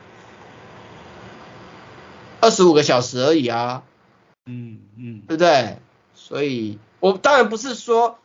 [2.40, 3.82] 二十五个小时而已啊。
[4.46, 5.76] 嗯嗯，对不对？
[6.14, 8.18] 所以我当然不是说。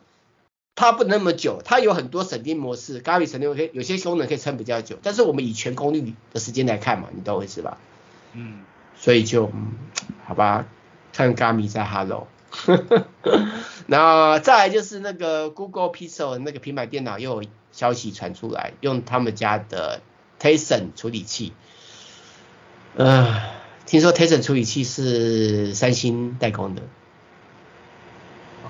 [0.76, 7.78] 它不那么久，它有很多省电模式式有些功能可以撑比较久，但是我们以全功率的时间来看嘛，你懂我意思吧？
[8.32, 8.62] 嗯，
[8.96, 9.72] 所以就，嗯，
[10.26, 10.66] 好吧，
[11.12, 12.26] 看 Garmin 在 Hello，
[13.86, 20.00] 然后再来就是那个 Google Pixel 那个平板电脑又有消息传出来，用他们家的
[20.40, 21.52] Tizen 处理器，
[22.96, 23.40] 呃，
[23.86, 26.82] 听说 Tizen 处理器是三星代工的，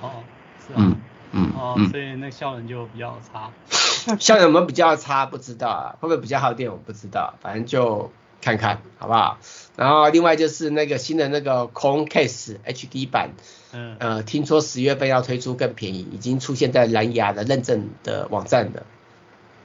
[0.03, 0.23] 哦，
[0.67, 0.77] 是啊。
[0.77, 0.97] 嗯
[1.37, 3.51] 嗯，哦，所以那效能就比较差。
[4.21, 5.27] 效能有比较差？
[5.27, 6.71] 不知道啊，会不会比较耗电？
[6.71, 9.39] 我不知道，反正就看看，好不好？
[9.77, 13.31] 然后另外就是那个新的那个 Chromecast HD 版，
[13.73, 18.85] 嗯，呃，听说十月份要推出更便宜，已经出现在蓝牙的认证的网站的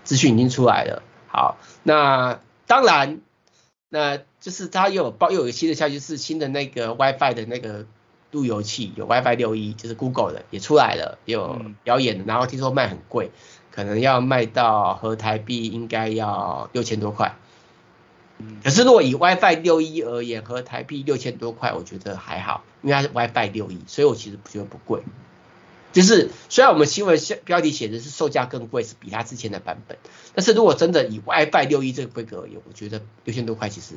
[0.03, 1.03] 资讯已经出来了。
[1.27, 3.19] 好，那当然，
[3.89, 7.86] 那就是它又有报又有一个新的消息，是新的那个 WiFi 的那个。
[8.32, 13.32] 路由器有 WiFi 六 E，就是 Google 的也出来了，也有谣言，然后听说卖很贵，
[13.72, 17.36] 可能要卖到合台币应该要六千多块。
[18.63, 25.02] 可是如果以 WiFi 六 E 而言，和台币六千多块，我觉得还好，因为它是 WiFi 六 E，所以我其实觉得不贵。
[25.92, 29.98] 就是虽然我们新闻标题写的是售价更贵，是比它之前的版本，
[30.36, 33.96] 但是如果真的以 WiFi 六 E 这个规格而言，我觉得六千多块其实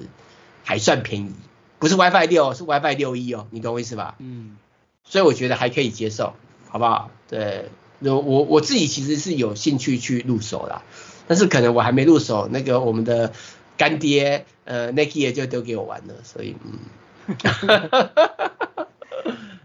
[0.65, 1.35] 还算便宜。
[1.83, 4.15] 不是 WiFi 六，是 WiFi 六一哦，你懂我意思吧？
[4.21, 4.57] 嗯，
[5.03, 6.35] 所以我觉得还可以接受，
[6.69, 7.11] 好不好？
[7.29, 10.83] 对，我我我自己其实是有兴趣去入手啦，
[11.27, 13.33] 但是可能我还没入手，那个我们的
[13.77, 16.79] 干爹呃 Netgear 就丢给我玩了，所以嗯，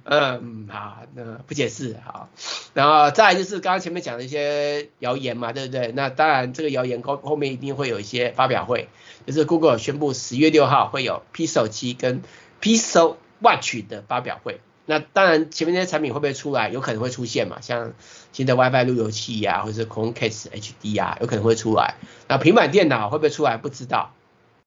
[0.09, 2.29] 嗯好，那不解释好，
[2.73, 5.91] 然后再来就是刚刚前面讲的一些谣言嘛，对不对？
[5.93, 8.87] 那当然这个谣言后后面一定会有一些发表会。
[9.25, 12.21] 就是 Google 宣布十月六号会有 Pixel 七跟
[12.61, 14.61] Pixel Watch 的发表会。
[14.85, 17.91] 那当然前面那些产品会不会出来，有可能会出现嘛，像
[18.31, 21.95] 新的 WiFi 路由器呀、或者是 Chromecast HD 啊，有可能会出来。
[22.29, 23.57] 那平板电脑会不会出来？
[23.57, 24.13] 不知道，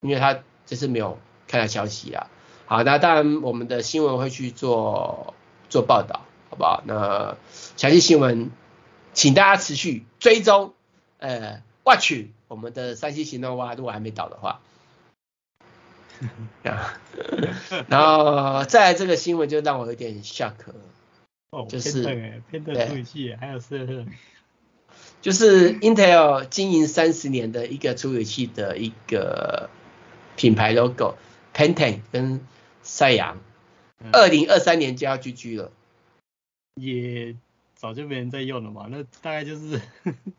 [0.02, 2.26] 因为它这次没有看到消息啊。
[2.70, 5.34] 好，那当然我们的新闻会去做
[5.68, 6.84] 做报道，好不好？
[6.86, 7.36] 那
[7.76, 8.52] 详细新闻
[9.12, 10.72] 请大家持续追踪，
[11.18, 12.26] 呃，Watch。
[12.46, 14.60] 我们的山西行动蛙如果还没倒的话，
[17.88, 20.54] 然后再来这个新闻就让我有点 shock，
[21.50, 22.04] 哦，就是
[22.50, 24.06] 偏的处理器还有是，
[25.22, 29.70] 就是 Intel 经营三十年的一个处理器的一个
[30.36, 32.40] 品牌 logo，Pentium 跟
[32.90, 33.38] 赛扬，
[34.12, 35.70] 二零二三年就要 GG 了，
[36.74, 37.36] 也
[37.76, 39.80] 早就没人在用了嘛，那大概就是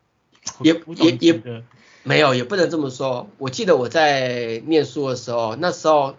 [0.62, 1.64] 也也也。
[2.04, 3.28] 没有，也不能这么说。
[3.38, 6.16] 我记得我在念书的时候，那时候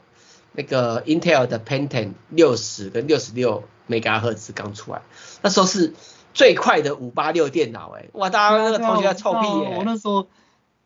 [0.53, 5.01] 那个 Intel 的 Pentium 六十跟六十六 MHz 刚出来，
[5.41, 5.93] 那时候是
[6.33, 9.75] 最快的五八六电脑，哎，哇，大家那个同学在臭屁耶！
[9.77, 10.25] 我那时候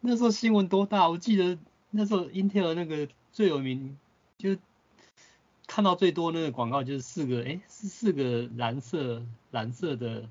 [0.02, 1.08] 那时候新闻多大？
[1.08, 1.60] 我记得
[1.92, 4.00] 那时候 Intel 那个最有名，
[4.40, 4.56] 就
[5.78, 10.24] 看到最多那个广告就是四个，哎，是四个蓝色蓝色的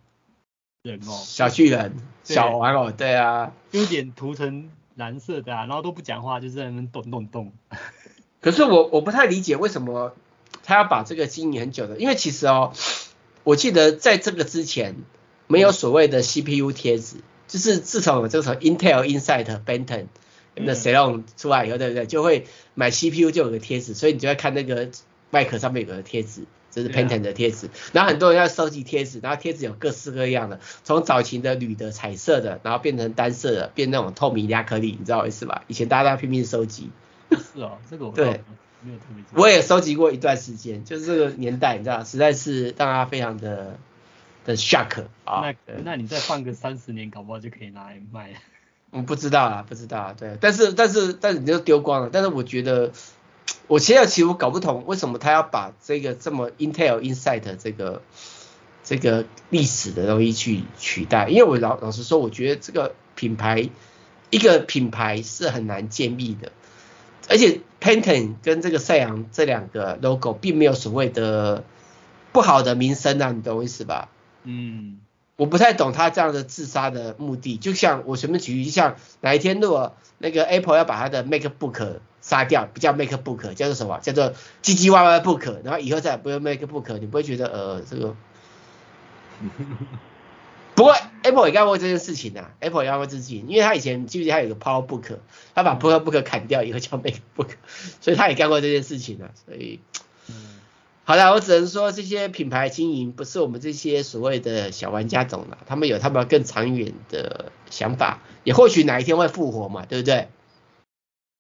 [0.83, 7.53] 人哦，小巨人，小玩偶，对啊，有点涂成蓝色的啊，然后都不讲话，就是在那边动动动。
[8.41, 10.17] 可是我我不太理解为什么
[10.65, 12.73] 他要把这个经营很久的，因为其实哦，
[13.45, 14.97] 我记得在这个之前
[15.47, 20.07] 没有所谓的 CPU 贴纸，就是自从有这个 Intel Inside Pentium
[20.57, 22.07] 的 Celeron 出来以后，对不对？
[22.07, 24.91] 就会买 CPU 就有个贴纸，所以你就会看那个
[25.37, 27.69] 外壳上面有个贴纸，这是 Pentium 的贴纸。
[27.93, 35.63] 然后很多人要收集贴纸，然后贴纸有各式各样的，从早期的铝的、彩色的，然后变成单色的，变那种透明亚克力，你知道我意思吧？
[35.67, 36.91] 以前大家拼命收集。
[37.31, 38.41] 是哦，这个我对
[38.81, 39.25] 没有特别。
[39.35, 43.77] 我也收集过一段时间，就是这个年代，你知道，实在是让他非常的
[44.47, 45.43] 的 shock 啊。
[45.43, 48.37] 那那你再放个三十年，搞不好就可以拿来卖了。
[48.91, 50.39] 我不知道啊，不知道啊，对。
[50.41, 52.09] 但是但是但是你就丢光了。
[52.11, 52.93] 但是我觉得，
[53.69, 58.03] 我现在其实我搞不懂为什么他要把这个这么 Intel Inside 这个
[58.85, 61.29] 这个历史的东西去取代。
[61.29, 63.69] 因为我老老实说，我觉得这个品牌
[64.31, 66.53] 一个品牌是很难建立的。
[67.29, 71.65] 而且 Pentium 跟这个赛扬这两个 logo 并没有所谓的
[72.33, 74.09] 不好的名声啊，你懂我意思吧？
[74.45, 75.01] 嗯，
[75.37, 77.57] 我不太懂他这样的自杀的目的。
[77.57, 83.99] 就像我随便举例，像哪一天如果那个 Apple 要把他的 MacBook 杀掉，不叫 MacBook，叫做什么？
[84.01, 88.17] 叫做唧唧歪歪 Book，然后以后再也不用 MacBook，你不会觉得呃这个？
[90.75, 95.19] 不过 Apple 也干过这件事情啊，Apple 也干过这件事情，因为他以前记不记得他有个 PowerBook，
[95.55, 97.49] 他把 PowerBook 砍掉以后叫 MacBook，
[98.01, 99.31] 所以他也干过这件事情啊。
[99.47, 99.81] 所以，
[101.09, 110.27] 好了，我只能说这些品牌经营不是我们这些所谓的小玩家懂的，他们有他们更长远的想法，也或许哪一天会复活嘛，对不对？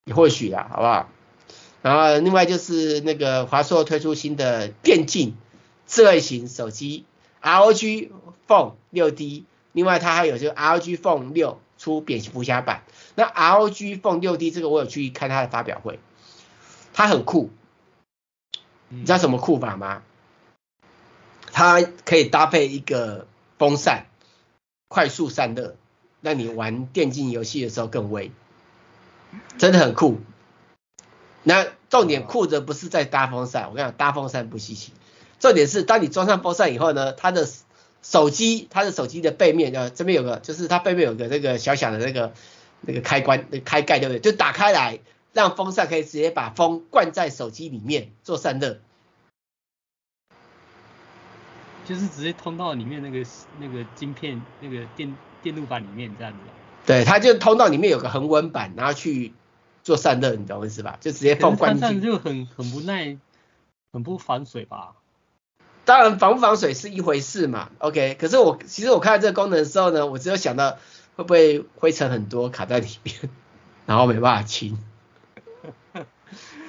[0.05, 1.09] 也或许啦，好不好？
[1.83, 5.35] 然后另外就是那个华硕推出新的电竞
[5.89, 7.05] 智慧型手机。
[7.43, 8.11] ROG
[8.47, 12.85] Phone 6D，另外它还有这个 ROG Phone 6出蝙蝠侠版。
[13.17, 15.99] 那 ROG Phone 6D 这个我有去看它的发表会，
[16.95, 17.51] 它很酷。
[18.89, 20.03] 你知道什么酷法吗？
[21.53, 23.27] 它可以搭配一个
[23.59, 24.07] 风扇，
[24.89, 25.77] 快速散热，
[26.21, 28.31] 让你玩电竞游戏的时候更威，
[29.59, 30.21] 真的很酷。
[31.43, 34.93] 那重点酷的不是在搭风扇，我跟你讲，搭风扇不稀奇。
[35.39, 37.49] 重点是，当你装上风扇以后呢，它的
[38.03, 42.33] 手机，它的手机的背面，呃，这边有个，就是它背面有个那个小小的那个
[42.81, 44.21] 那个开关，那开盖对不对？
[44.21, 44.99] 就打开来，
[45.37, 48.79] 让风扇可以直接把风灌在手机里面做散热，
[51.85, 53.29] 就是直接通到里面那个
[53.61, 56.39] 那个晶片那个电电路板里面这样子。
[56.87, 59.35] 对，它就通到里面有个恒温板，然后去
[59.83, 60.97] 做散热，你懂我意思吧？
[61.03, 63.19] 就直接放灌进就很很不耐，
[63.93, 64.95] 很不防水吧？
[65.85, 68.17] 当然防不防水是一回事嘛，OK。
[68.19, 70.79] 可是我其实我看到这个功能的时候呢，我只有想到
[71.15, 73.15] 会不会灰尘很多卡在里面，
[73.85, 74.79] 然后没办法清。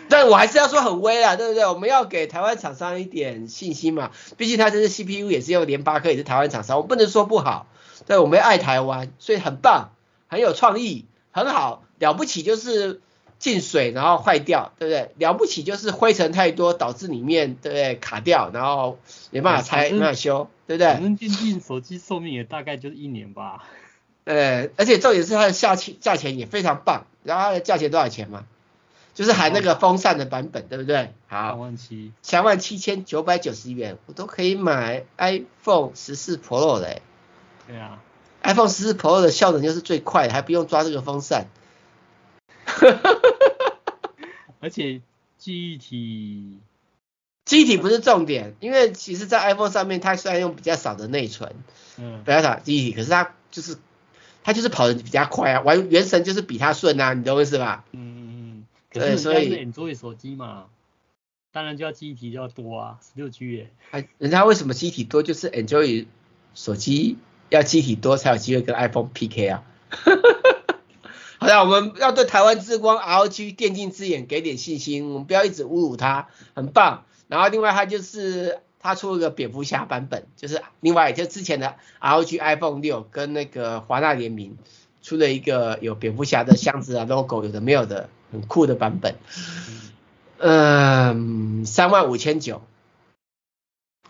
[0.09, 1.65] 但我还是要说很威啊，对不对？
[1.65, 7.67] 我们要给台湾厂商一点信心嘛，毕竟它这是 CPU 也是用联发科，也是台湾厂商，我不能说不好。
[8.05, 9.91] 对，我们爱台湾，所以很棒，
[10.27, 13.01] 很有创意，很好，了不起就是。
[13.39, 15.11] 进水然后坏掉，对不对？
[15.19, 18.97] 了不起就是灰尘太多导致里面对不对卡掉，然后
[19.29, 20.87] 没办法拆，没办法修，对不对？
[20.93, 23.63] 反正电竞手机寿命也大概就是一年吧。
[24.25, 28.43] 呃，而且重点是它的价钱价钱也非常棒，然后它的价钱多少钱嘛？
[29.18, 31.11] 就是含那个风扇的版本，对不对？
[31.26, 37.01] 好，三万七，三万七千九百九十元，我都可以买 iPhone 十四 Pro 的。
[37.65, 37.99] 对啊
[38.43, 41.47] ，iPhone 十四 Pro 的效能就是最快的，还不用抓这个风扇。
[44.61, 45.01] 而且
[45.39, 46.59] 记忆体，
[47.43, 51.55] 记忆体不是重点，因为其实，在 iPhone 上面，它虽然用比较少的内存，
[51.97, 53.78] 嗯，比较少记忆体，可是它就是
[54.43, 57.84] 它就是跑的比较快啊，玩原神就是比它顺啊，你懂我意思吧？
[57.93, 58.16] 嗯
[58.93, 59.01] 嗯嗯。
[59.01, 60.65] 对，所以 Android 手机嘛，
[61.51, 63.71] 当然就要记忆体就要多啊，十六 G 耶。
[63.91, 65.23] 哎，人家为什么记忆体多？
[65.23, 66.07] 就是 Android
[66.53, 67.17] 手机
[67.49, 69.63] 要记忆体多才有机会跟 iPhone PK 啊。
[71.39, 77.05] 好的，我们要对台湾之光 ROG 电竞之眼给点信心，我们不要一直侮辱它，很棒。
[77.27, 84.57] 然后另外它就是它出了个蝙蝠侠版本，就是另外就之前的 ROG iPhone 六跟那个华纳联名
[85.03, 89.15] 出了一个有蝙蝠侠的箱子啊 logo 有的没有的很酷的版本。
[90.39, 92.61] 嗯，三万五千九，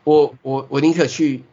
[0.04, 1.44] 我我我宁可去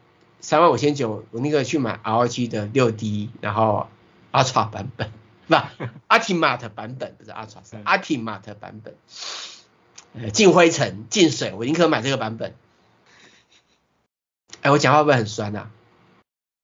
[0.40, 3.88] 三万五千九，我宁可去买 ROG 的六 D，然后
[4.32, 5.12] Ultra 版本，
[5.46, 5.54] 不，
[6.12, 8.96] Ultimate 版本不是 Ultra，是 Ultimate 版本，
[10.14, 12.54] 呃，进灰尘进水，我宁可买这个版本。
[14.62, 15.70] 哎，我讲话会不会很酸啊？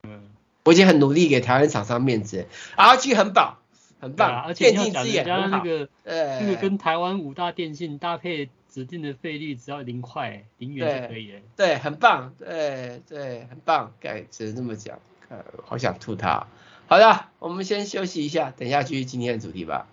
[0.02, 0.30] 嗯，
[0.64, 3.58] 我已经很努力给台湾厂商面子，ROG 很棒。
[4.00, 11.40] 很棒，啊、而且电竞之眼那个，呃，那个跟台湾五大电信搭配指定的费率只要零块零元就可以了。
[11.56, 14.98] 对，很棒，对对，很棒，该只能这么讲，
[15.28, 16.46] 呃，好想吐他。
[16.86, 19.86] 好的，我们先休息一下，等一下继续今天的主题吧。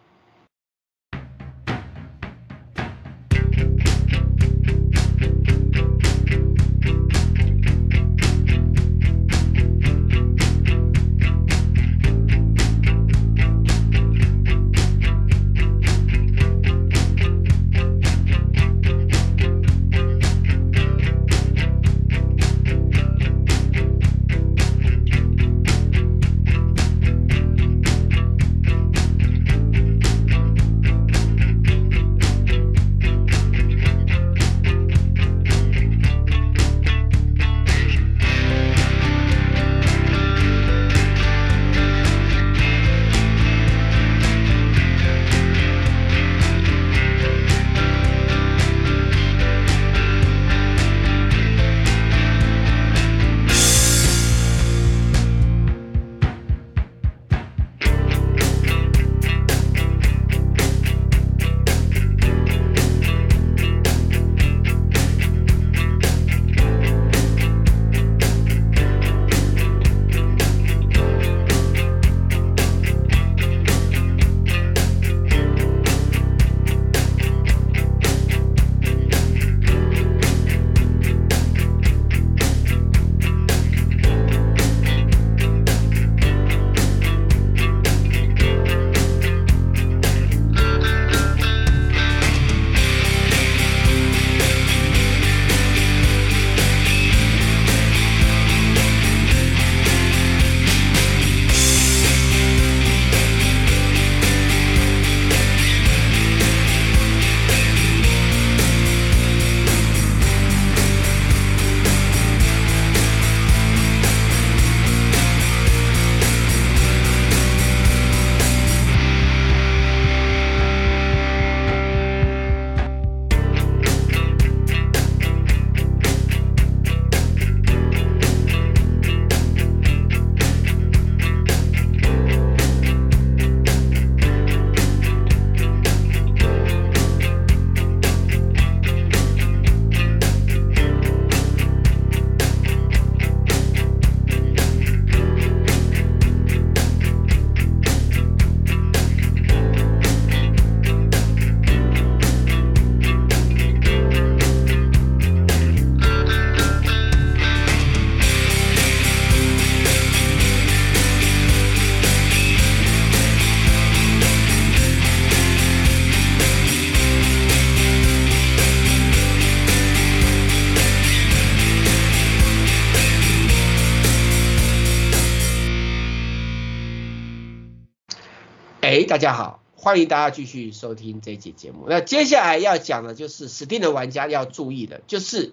[179.27, 181.87] 家好，欢迎大家继续收听这一集节目。
[181.89, 185.51] 那接下来要讲的就是 Steam 的玩家要注意的，就是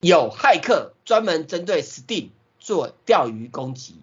[0.00, 3.96] 有骇客专门针对 Steam 做钓鱼攻击。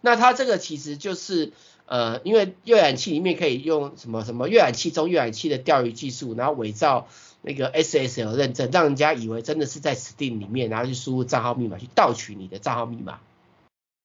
[0.00, 1.52] 那它这个其实就是
[1.84, 7.06] 呃，因为阅览器里面可以用什么什么阅览器中阅览器的钓鱼技术，然后伪造
[7.42, 13.20] 那个 SSL 认证，让人家以为真的是在 Steam 里面，然后去输入账号密码去盗取你的账号密码。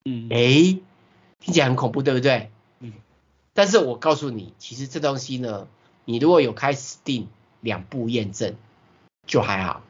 [0.04, 0.78] 嗯，诶，
[1.40, 2.52] 听起来很恐怖，对不对？
[3.54, 5.68] 但是我告诉你，其实这东西呢，
[6.04, 7.26] 你如果有开 Steam
[7.60, 8.54] 两步验证
[9.26, 9.82] 就还好。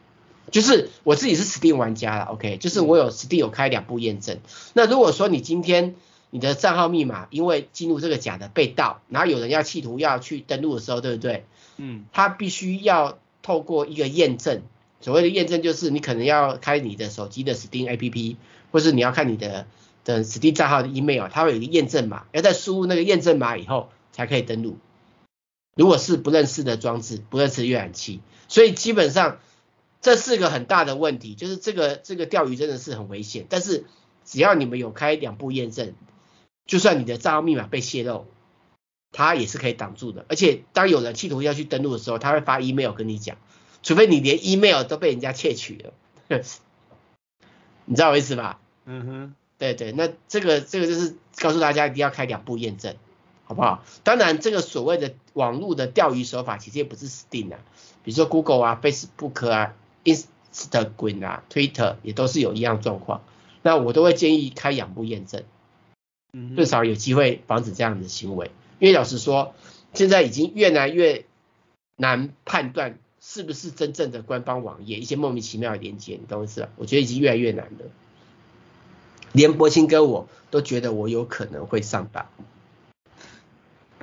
[0.51, 4.39] 就是我自己是 Steam 玩家了，OK，就是我有 Steam 有开两步验证。
[4.75, 5.95] 那如果说你今天
[6.31, 11.47] 你的账号密码因为进入这个假的被盗，然后有人要企图要去登录的时候，对不对？
[11.77, 14.63] 嗯，他必须要透过一个验证，
[15.01, 18.37] 所谓的验证就是你可能要开你的手机的 Steam APP，
[18.73, 19.67] 或是你要看你的。
[20.05, 24.79] 等指定账号的 email，它会有一个验证码，要在输入那个验证码以后才可以登录。
[25.75, 29.39] 如果是不认识的装置，不认识浏览器，所以基本上
[30.01, 33.47] 这是个很大的问题，就是这个这个钓鱼真的是很危险。
[33.49, 33.85] 但是
[34.25, 35.95] 只要你们有开两步验证，
[36.67, 38.27] 就算你的账号密码被泄露，
[39.13, 40.27] 它也是可以挡住的。
[40.29, 43.39] 而且当有人企图要去登录的时候，他会发 email 跟你讲，
[43.83, 45.93] 除非你连 email 都被人家窃取了，
[47.87, 48.61] 你知道我意思吧？
[48.85, 52.97] 嗯哼，对对，那这个这个就是告诉大家一定要开两步验证，
[53.45, 53.85] 好不好？
[54.03, 57.61] 当然，这个所谓的网络的钓鱼手法其实也不是 Steam 啊，
[58.03, 63.23] 比如说 Google 啊、Facebook 啊、Instagram 啊、Twitter 也都是有一样状况。
[63.63, 65.45] 那我都会建议开两步验证，
[66.33, 68.51] 嗯，至少有机会防止这样的行为。
[68.81, 69.55] 因为老实说，
[69.95, 71.25] 现在已经越来越
[71.97, 76.71] 难判断是不是真正的官方网页，一些莫名其妙的连接，你懂我意思吧？
[76.75, 77.87] 我觉得已经越来越难了。
[79.33, 82.27] 连博清跟我都觉得我有可能会上当，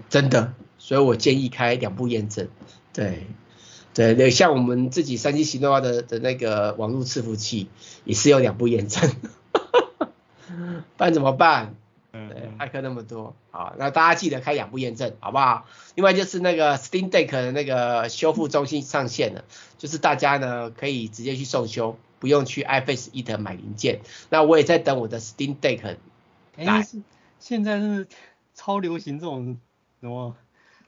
[0.10, 2.48] 真的，所以我建议开两步验证。
[2.94, 3.28] 对，
[3.94, 7.70] 对对，像我们自己三 G 行动化的的那个网络伺服器，
[8.04, 9.12] 也是有两步验证。
[10.98, 11.76] 不然怎么办？
[12.12, 15.68] 对，骇客那么多，好，那大家记得开两步验证，好不好？
[15.96, 19.46] 另外就是那个 Steam Deck 的那个修复中心上线了，
[19.78, 24.02] 就是大家呢可以直接去送修，不用去 iFace Eat 买零件。
[24.30, 25.98] 那我也在等我的 Steam Deck 来。
[26.58, 26.88] 哎，
[27.40, 28.08] 现在是
[28.54, 29.58] 超流行这种
[30.02, 30.36] 什么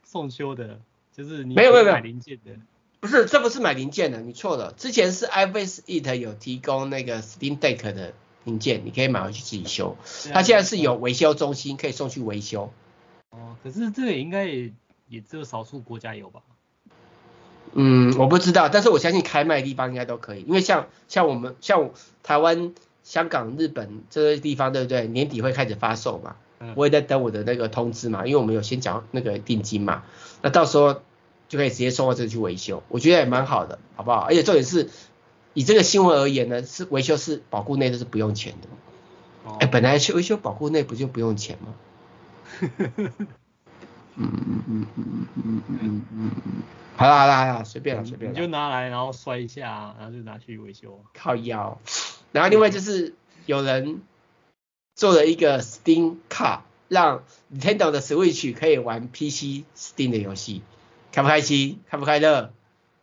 [0.04, 0.80] 送修的，
[1.16, 2.52] 就是你没有没有买零件的，
[3.00, 4.72] 不是，这不是买零件的，你错了。
[4.72, 8.14] 之前是 iFace Eat 有提供那个 Steam Deck 的。
[8.44, 9.96] 零件你可以买回去自己修，
[10.32, 12.72] 它、啊、现在是有维修中心可以送去维修。
[13.30, 14.72] 哦，可是这个应该也
[15.06, 16.42] 也只有少数国家有吧？
[17.72, 21.90] 嗯，我不知道，但是我相信开卖的地方应该都可以，因为像像我们像
[22.22, 25.06] 台湾、香港、日本这些地方，对不对？
[25.06, 30.02] 年底会开始发售嘛，嗯、我也在等我的那个通知嘛，因为我们有先缴那个定金嘛，
[30.42, 31.02] 那到时候
[31.48, 34.20] 就可以直接送到这里去维修，我觉得也蛮好的，好不好？
[34.20, 34.88] 而且重点是。
[35.54, 38.68] 以这个新闻而言呢，是维修是保固内都是不用钱的。
[39.44, 41.74] 哎、哦欸，本来去维修保固内不就不用钱吗？
[44.16, 46.30] 嗯嗯嗯嗯嗯嗯嗯。
[46.96, 48.38] 好啦好啦好啦，随便了随便了。
[48.38, 51.04] 你就拿来然后摔一下，然后就拿去维修。
[51.14, 51.80] 靠腰。
[52.32, 53.14] 然后另外就是
[53.46, 54.02] 有人
[54.94, 60.62] 做了一个 Steam Card，让 Nintendo 的 Switch 可以玩 PC Steam 的游戏，
[61.12, 61.80] 开不开心？
[61.88, 62.52] 开不开乐？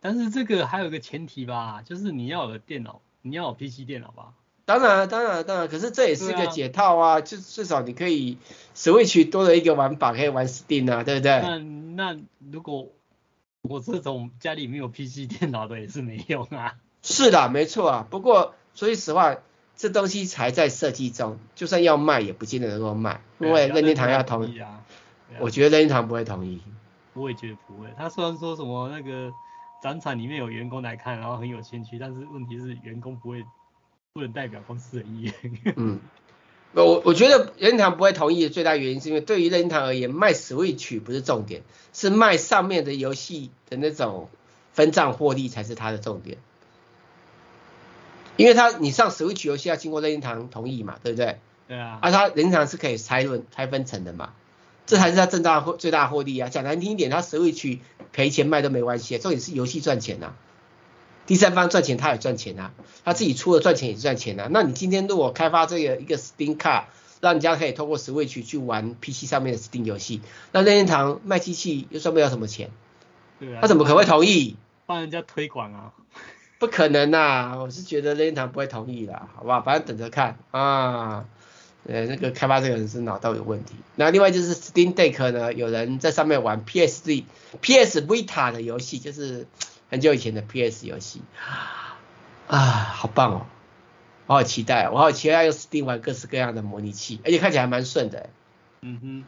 [0.00, 4.32] 但是这个还有一个前提吧，就是你要有电脑，你要有 PC 电脑吧？
[4.78, 5.68] 当然，当然，当然。
[5.68, 8.38] 可是这也是一个解套啊，啊就至少你可以
[8.74, 11.40] Switch 多了一个玩法，可以玩 Steam 啊，对不对？
[11.40, 11.58] 那
[12.14, 12.88] 那如果
[13.62, 16.74] 我这种家里没有 PC 电脑的也是没用啊。
[17.02, 18.06] 是的，没错啊。
[18.08, 19.36] 不过说句实话，
[19.76, 24.82] 这东西才在设计中，就算要卖也不见得能够卖，因为任天堂要同意啊。
[25.38, 26.60] 我觉得任天堂不会同意。
[27.14, 27.88] 我也觉得不会。
[27.98, 29.32] 他虽然说什么那个。
[29.82, 33.42] 展场里面有员工来看，然后很有兴趣，但是问题是员工不会，
[34.12, 35.34] 不能代表公司的意愿。
[35.76, 36.00] 嗯，
[36.72, 44.28] 我我觉得任天堂不会同意的最大原因是因为对于任天堂而言，卖 Switch 不是重点，是卖上面的游戏的那种
[44.72, 46.38] 分账获利才是它的重点。
[48.36, 51.38] 因为它你上 Switch 游戏要经过任天堂同意嘛，对不对？
[51.68, 52.00] 对啊。
[52.02, 54.32] 而它任天堂是可以拆论拆分成的嘛。
[54.86, 56.48] 这才是他正大获最大获利啊！
[56.48, 57.78] 讲难听一点，他 Switch
[58.12, 60.34] 赔钱卖都没关系，重点是游戏赚钱啊。
[61.30, 62.72] 第三方赚钱他也赚钱啊，
[63.04, 64.48] 他自己出了赚钱也赚钱啊。
[64.50, 66.86] 那你今天如果开发这个一个 Steam Card，
[67.20, 72.70] 让人家可以透过 Switch 去玩 PC 上面的 Steam 游戏，那任天堂卖机器又赚不了什么钱，
[73.38, 74.56] 对啊，他怎么可能会同意？
[74.86, 75.92] 帮人家推广啊？
[76.58, 79.60] 不可能呐，我是觉得任天堂不会同意啦，好吧？
[79.60, 81.26] 反正等着看啊。
[81.84, 83.74] 呃，那个开发这个人是脑袋有问题。
[83.94, 87.22] 那另外就是 Steam Deck 呢，有人在上面玩 PS
[87.62, 89.46] PS Vita 的游戏，就是
[89.90, 91.22] 很久以前的 PS 游戏。
[92.46, 93.46] 啊，好棒哦！
[94.26, 98.30] 我好期待，我好期待用 Steam 玩各式各样的模拟器，而且看起来还蛮顺的。
[98.80, 99.24] 嗯哼。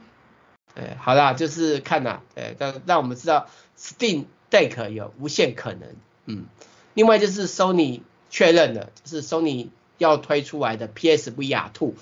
[0.75, 5.97] 对，好啦，就是看呐，对，让让我们知道 Steam Deck 有无限可能。
[6.27, 6.47] 嗯。
[6.95, 11.95] 另外就是 Sony 确认了，就是 Sony 要推出来的 PSVR 2。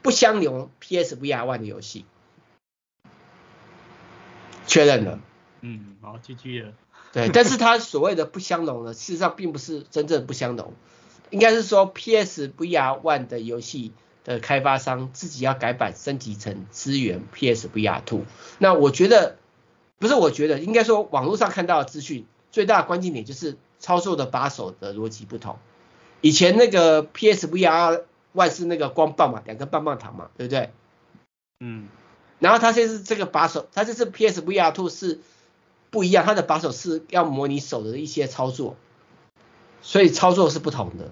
[0.00, 2.04] 不相容 PSVR One 的游戏，
[4.66, 5.18] 确认了。
[5.60, 6.72] 嗯，好，GG 了。
[7.26, 10.72] 对，但是它所谓的不相容呢，事实上并不是真正不相容，
[11.30, 13.92] 应该是说 PSVR One 的游戏
[14.24, 18.22] 的开发商自己要改版升级成支援 PSVR Two。
[18.58, 19.36] 那我觉得，
[19.98, 25.58] 不是我觉得，应该说网络上看到的资讯最大的关键点就是操作的把手的逻辑不同。
[26.20, 28.02] 以前那个 PSVR
[28.34, 30.70] One 是那个光棒嘛，两个棒棒糖嘛，对不对？
[31.60, 31.88] 嗯。
[32.38, 35.18] 然后它现在是这个把手，它这是 PS VR Two 是
[35.90, 38.76] 不一样，它的把手是要模拟手的一些操作，
[39.82, 41.10] 所以操作是不同的。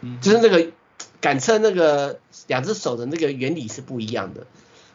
[0.00, 0.20] 嗯。
[0.20, 0.70] 就是那个
[1.20, 4.46] 感测那个两只手的那个原理是不一样的。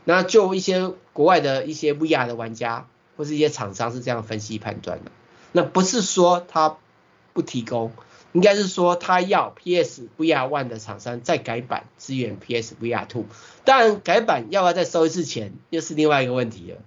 [0.06, 5.12] 那就一些国外的一些 VR 的玩家或是一些厂商是这样分析判断的。
[5.54, 6.78] 那不是说他
[7.32, 7.94] 不提供，
[8.34, 13.26] 应该是说他要 PS VR One 的厂商再改版支援 PS VR Two。
[13.64, 16.78] 当然改版要不要再收一次钱，又是另外一个问题了。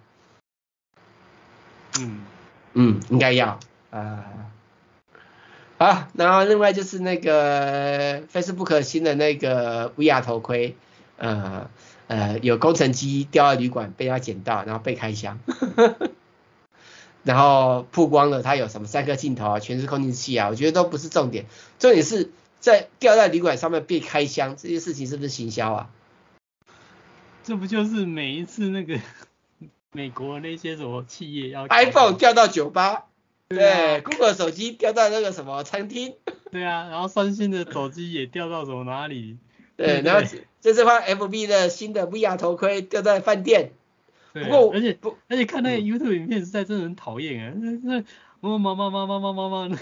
[2.01, 2.25] 嗯
[2.75, 3.59] 嗯，应该要
[3.91, 4.25] 啊。
[5.79, 10.77] 好，然后另外就是那个 Facebook 新的那个 VR 头盔，
[11.19, 11.69] 呃
[12.07, 15.39] 呃，有工程机掉在旅馆被他捡到，然后被开箱。
[17.25, 21.47] 然后曝光了，它有什么三颗镜头啊，全是空气器啊，我觉得都不是重点，
[21.79, 22.31] 重点是
[22.61, 25.91] 在掉在旅馆上面被开箱这些事情是不是行销啊？
[27.43, 28.99] 这不就是每一次那个
[29.97, 33.07] 美国那些什么企业要 iPhone 掉到酒吧，
[33.49, 36.13] 对 Google 手机掉到那个什么餐厅，
[36.53, 39.39] 对啊，然后三星的手机也掉到什么哪里，
[39.75, 40.29] 对，然后
[40.61, 43.71] 这次放 FB 的新的 VR 头盔掉在饭店，
[44.35, 48.05] 对，不过而且不而且看那个 YouTube 影片实在真的很讨厌啊，那那
[48.59, 49.79] 妈妈妈妈妈妈妈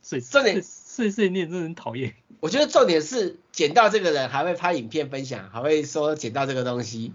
[0.00, 7.12] 碎碎念碎碎念真的很讨厌，我觉得重点是捡到这个人还会拍影片分享，还会说捡到这个东西，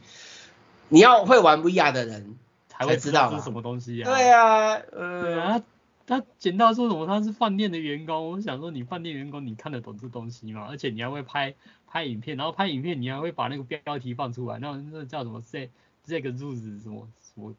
[0.89, 2.37] 你要会玩 VR 的人。
[2.77, 4.09] 才会知道是什么东西啊。
[4.09, 5.21] 对啊，呃。
[5.21, 5.63] 对啊，
[6.05, 10.67] 他捡到说什么他是饭店的员工，我想说你饭店员工你看得懂这东西吗？
[10.69, 11.55] 而且你还会拍
[11.87, 15.69] 拍影片，然后拍影片你还会把那个标题放出来，那那叫什么 say
[16.03, 17.55] 这个柱子什么什么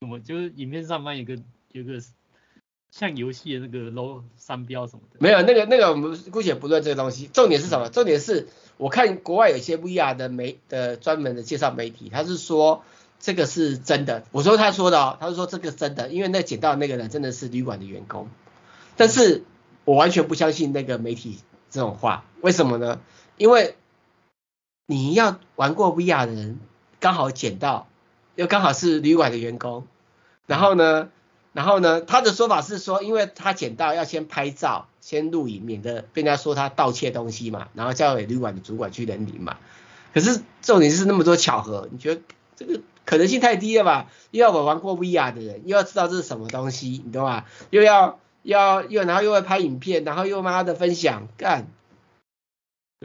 [0.00, 1.38] 什么，就是影片上方有个
[1.70, 2.02] 有个
[2.90, 5.18] 像游戏的那个 logo 商标什么的。
[5.20, 7.88] 没有那个那个我们姑且不论这个东西，重点是什么？
[7.88, 8.48] 重点是
[8.78, 12.82] 我看国外有些 VR 的媒的专门的介绍媒体，他是说
[13.24, 14.24] 这个是真的。
[14.32, 18.28] 我说他说的哦，他是说这个真的，因为那捡到的那个人真的是旅馆的员工。
[18.96, 19.42] 但是
[19.84, 21.38] 我完全不相信那个媒体
[21.70, 23.00] 这种话，为什么呢？
[23.38, 23.76] 因为
[24.86, 26.60] 你要玩过 VR 的人。
[27.00, 27.86] 刚好捡到，
[28.34, 29.86] 又刚好是旅馆的员工，
[30.46, 31.10] 然后呢，
[31.52, 39.58] 然后呢，他的说法是说，因为他捡到要先拍照，先录影，免得被人家说他盗窃东西嘛，然后交给旅馆的主管去认领嘛。
[40.14, 42.22] 可是重点是那么多巧合，你觉得
[42.56, 44.10] 这个可能性太低了吧？
[44.30, 47.44] 又要我玩过 VR 的人，又要知道这是什么东西，你懂吗？
[47.70, 51.66] 又要要又然后又会拍影片，然后又妈的分享，干，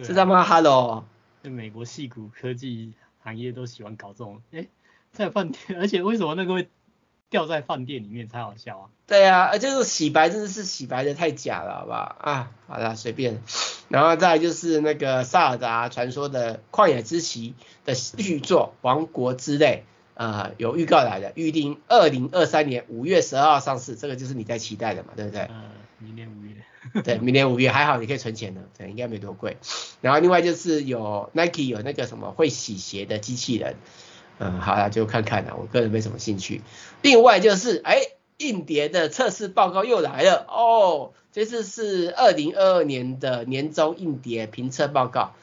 [0.02, 1.06] 是他妈 Hello，
[1.44, 2.94] 在美国戏骨科技。
[3.22, 4.66] 行业都喜欢搞这种，哎，
[5.12, 6.70] 在饭店， 而且为什么那个会
[7.30, 8.86] 掉在饭店里面才好笑啊？
[9.08, 12.16] 对啊，而且是洗白真的是洗白的太假了，好不好？
[12.20, 13.42] 啊，好了，随便。
[13.88, 17.56] 然后再就是那个萨尔达传说的旷野之息
[17.86, 19.84] 的续作《王国之泪》，
[20.16, 25.48] 呃，有预告来的，预定二零二三年五月十二号上市，这个就是你在期待的嘛，对不对？
[25.50, 26.56] 嗯，明年五月。
[27.04, 29.58] 对，明年五月还好，你可以存钱的，对，应该没多贵。
[30.02, 33.76] 然后另外就是有 Nike 有那个什么会洗鞋的机器人，
[34.40, 36.62] 嗯，好了，就看看了，我个人没什么兴趣。
[37.02, 38.02] 另外就是，哎，
[38.38, 45.34] 硬碟的测试报告又来了哦，这次是二零二二年的年终硬碟评测报告，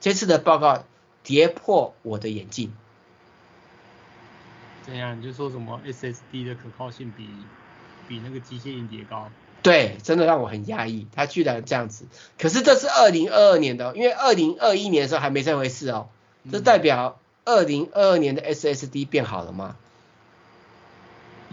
[0.00, 0.84] 这次的报告
[1.22, 2.72] 跌破我的眼镜。
[4.86, 7.28] 怎样你就说什么 SSD 的可靠性比
[8.08, 9.28] 比那个机械硬碟高？
[9.62, 12.06] 对，真的让我很压抑，它居然这样子。
[12.38, 16.08] 可是这是二零二二年的，因为二零二一年的时候还没这回事哦。
[16.52, 19.76] 这代表二零二二年的 SSD 变好了吗？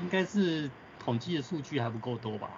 [0.01, 0.69] 应该是
[1.05, 2.49] 统计的数据还不够多吧。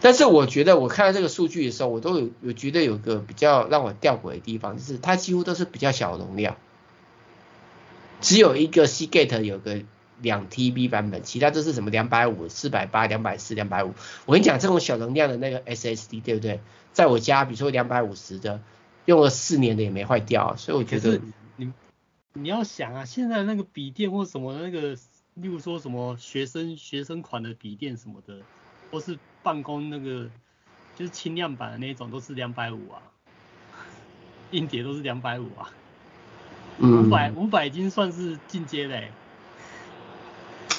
[0.00, 6.56] 但是我觉得我看到这个数据的时候，我都有有觉得有个比较让我吊诡的地方，就是它几乎都是比较小容量，
[8.20, 9.82] 只有一个 Seagate 有个。
[10.20, 13.92] 两 TB 版本，其他都是什么两百五、四百八、两百四、两百五。
[14.24, 16.60] 我跟你讲，这种小容量的那个 SSD，对不对？
[16.92, 18.60] 在我家，比如说两百五十的，
[19.04, 21.20] 用了四年的也没坏掉，所以我觉得
[22.34, 24.94] 你你要想啊，现在那个笔电或什么那个，
[25.34, 28.40] 例如说什么学生学生款的笔电什么的，
[28.90, 30.28] 或是办公那个
[30.96, 33.00] 就是轻量版的那种，都是两百五啊，
[34.50, 35.70] 硬碟都是两百五啊，
[36.80, 39.12] 五百五百已经算是进阶嘞。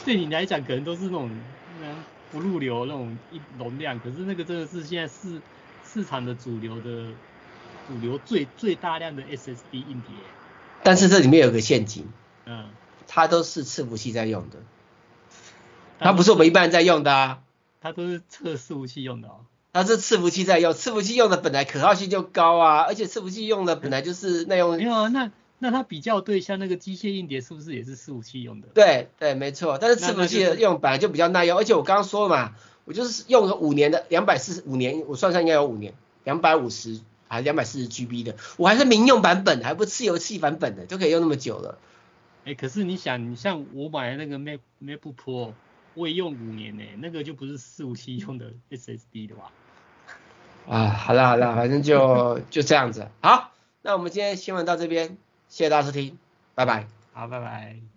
[0.03, 1.31] 对你来讲，可能都是那种
[2.31, 5.41] 不入流那种一容量，可是那个真的是现在市
[5.85, 7.07] 市场的主流的
[7.87, 10.13] 主流最最大量的 SSD 硬碟。
[10.83, 12.07] 但是这里面有个陷阱，
[12.45, 12.65] 嗯，
[13.07, 14.57] 它都是伺服器在用的，
[15.99, 17.39] 它不是我们一般人在用的啊，
[17.81, 19.45] 它都是测伺服器用的哦。
[19.71, 24.77] 它是伺服器在用，伺服器用的本来可靠性就高啊，而且伺服器用的本来就是那用。
[24.77, 25.31] 没有啊，那。
[25.59, 28.67] 那它比较对象那个机械硬碟是不是也是伺服器用的？
[28.73, 29.77] 对对，没错。
[29.79, 32.51] 但是伺服器的用本来就比较耐用，而且我刚刚说了嘛，
[32.83, 35.93] 我就是用了五年的两百四十五年，我算算应该有五年，
[36.25, 36.99] 两百五十
[37.33, 41.77] 还是两百四十 GB 的，我还是民用版本，还不是游戏版本的，就可以用那么久了。
[42.45, 45.53] 哎，可是你想，你像我买的那个 Mac MacBook Pro，
[45.93, 49.51] 我也用五年呢，那个就不是四五七用的 SSD 的吧？
[50.67, 53.07] 啊，好了好了，反正就就这样子。
[53.21, 55.17] 好，那我们今天新闻到这边，
[55.49, 56.17] 谢谢大家收听，
[56.55, 56.87] 拜拜。
[57.13, 57.92] 好，拜拜。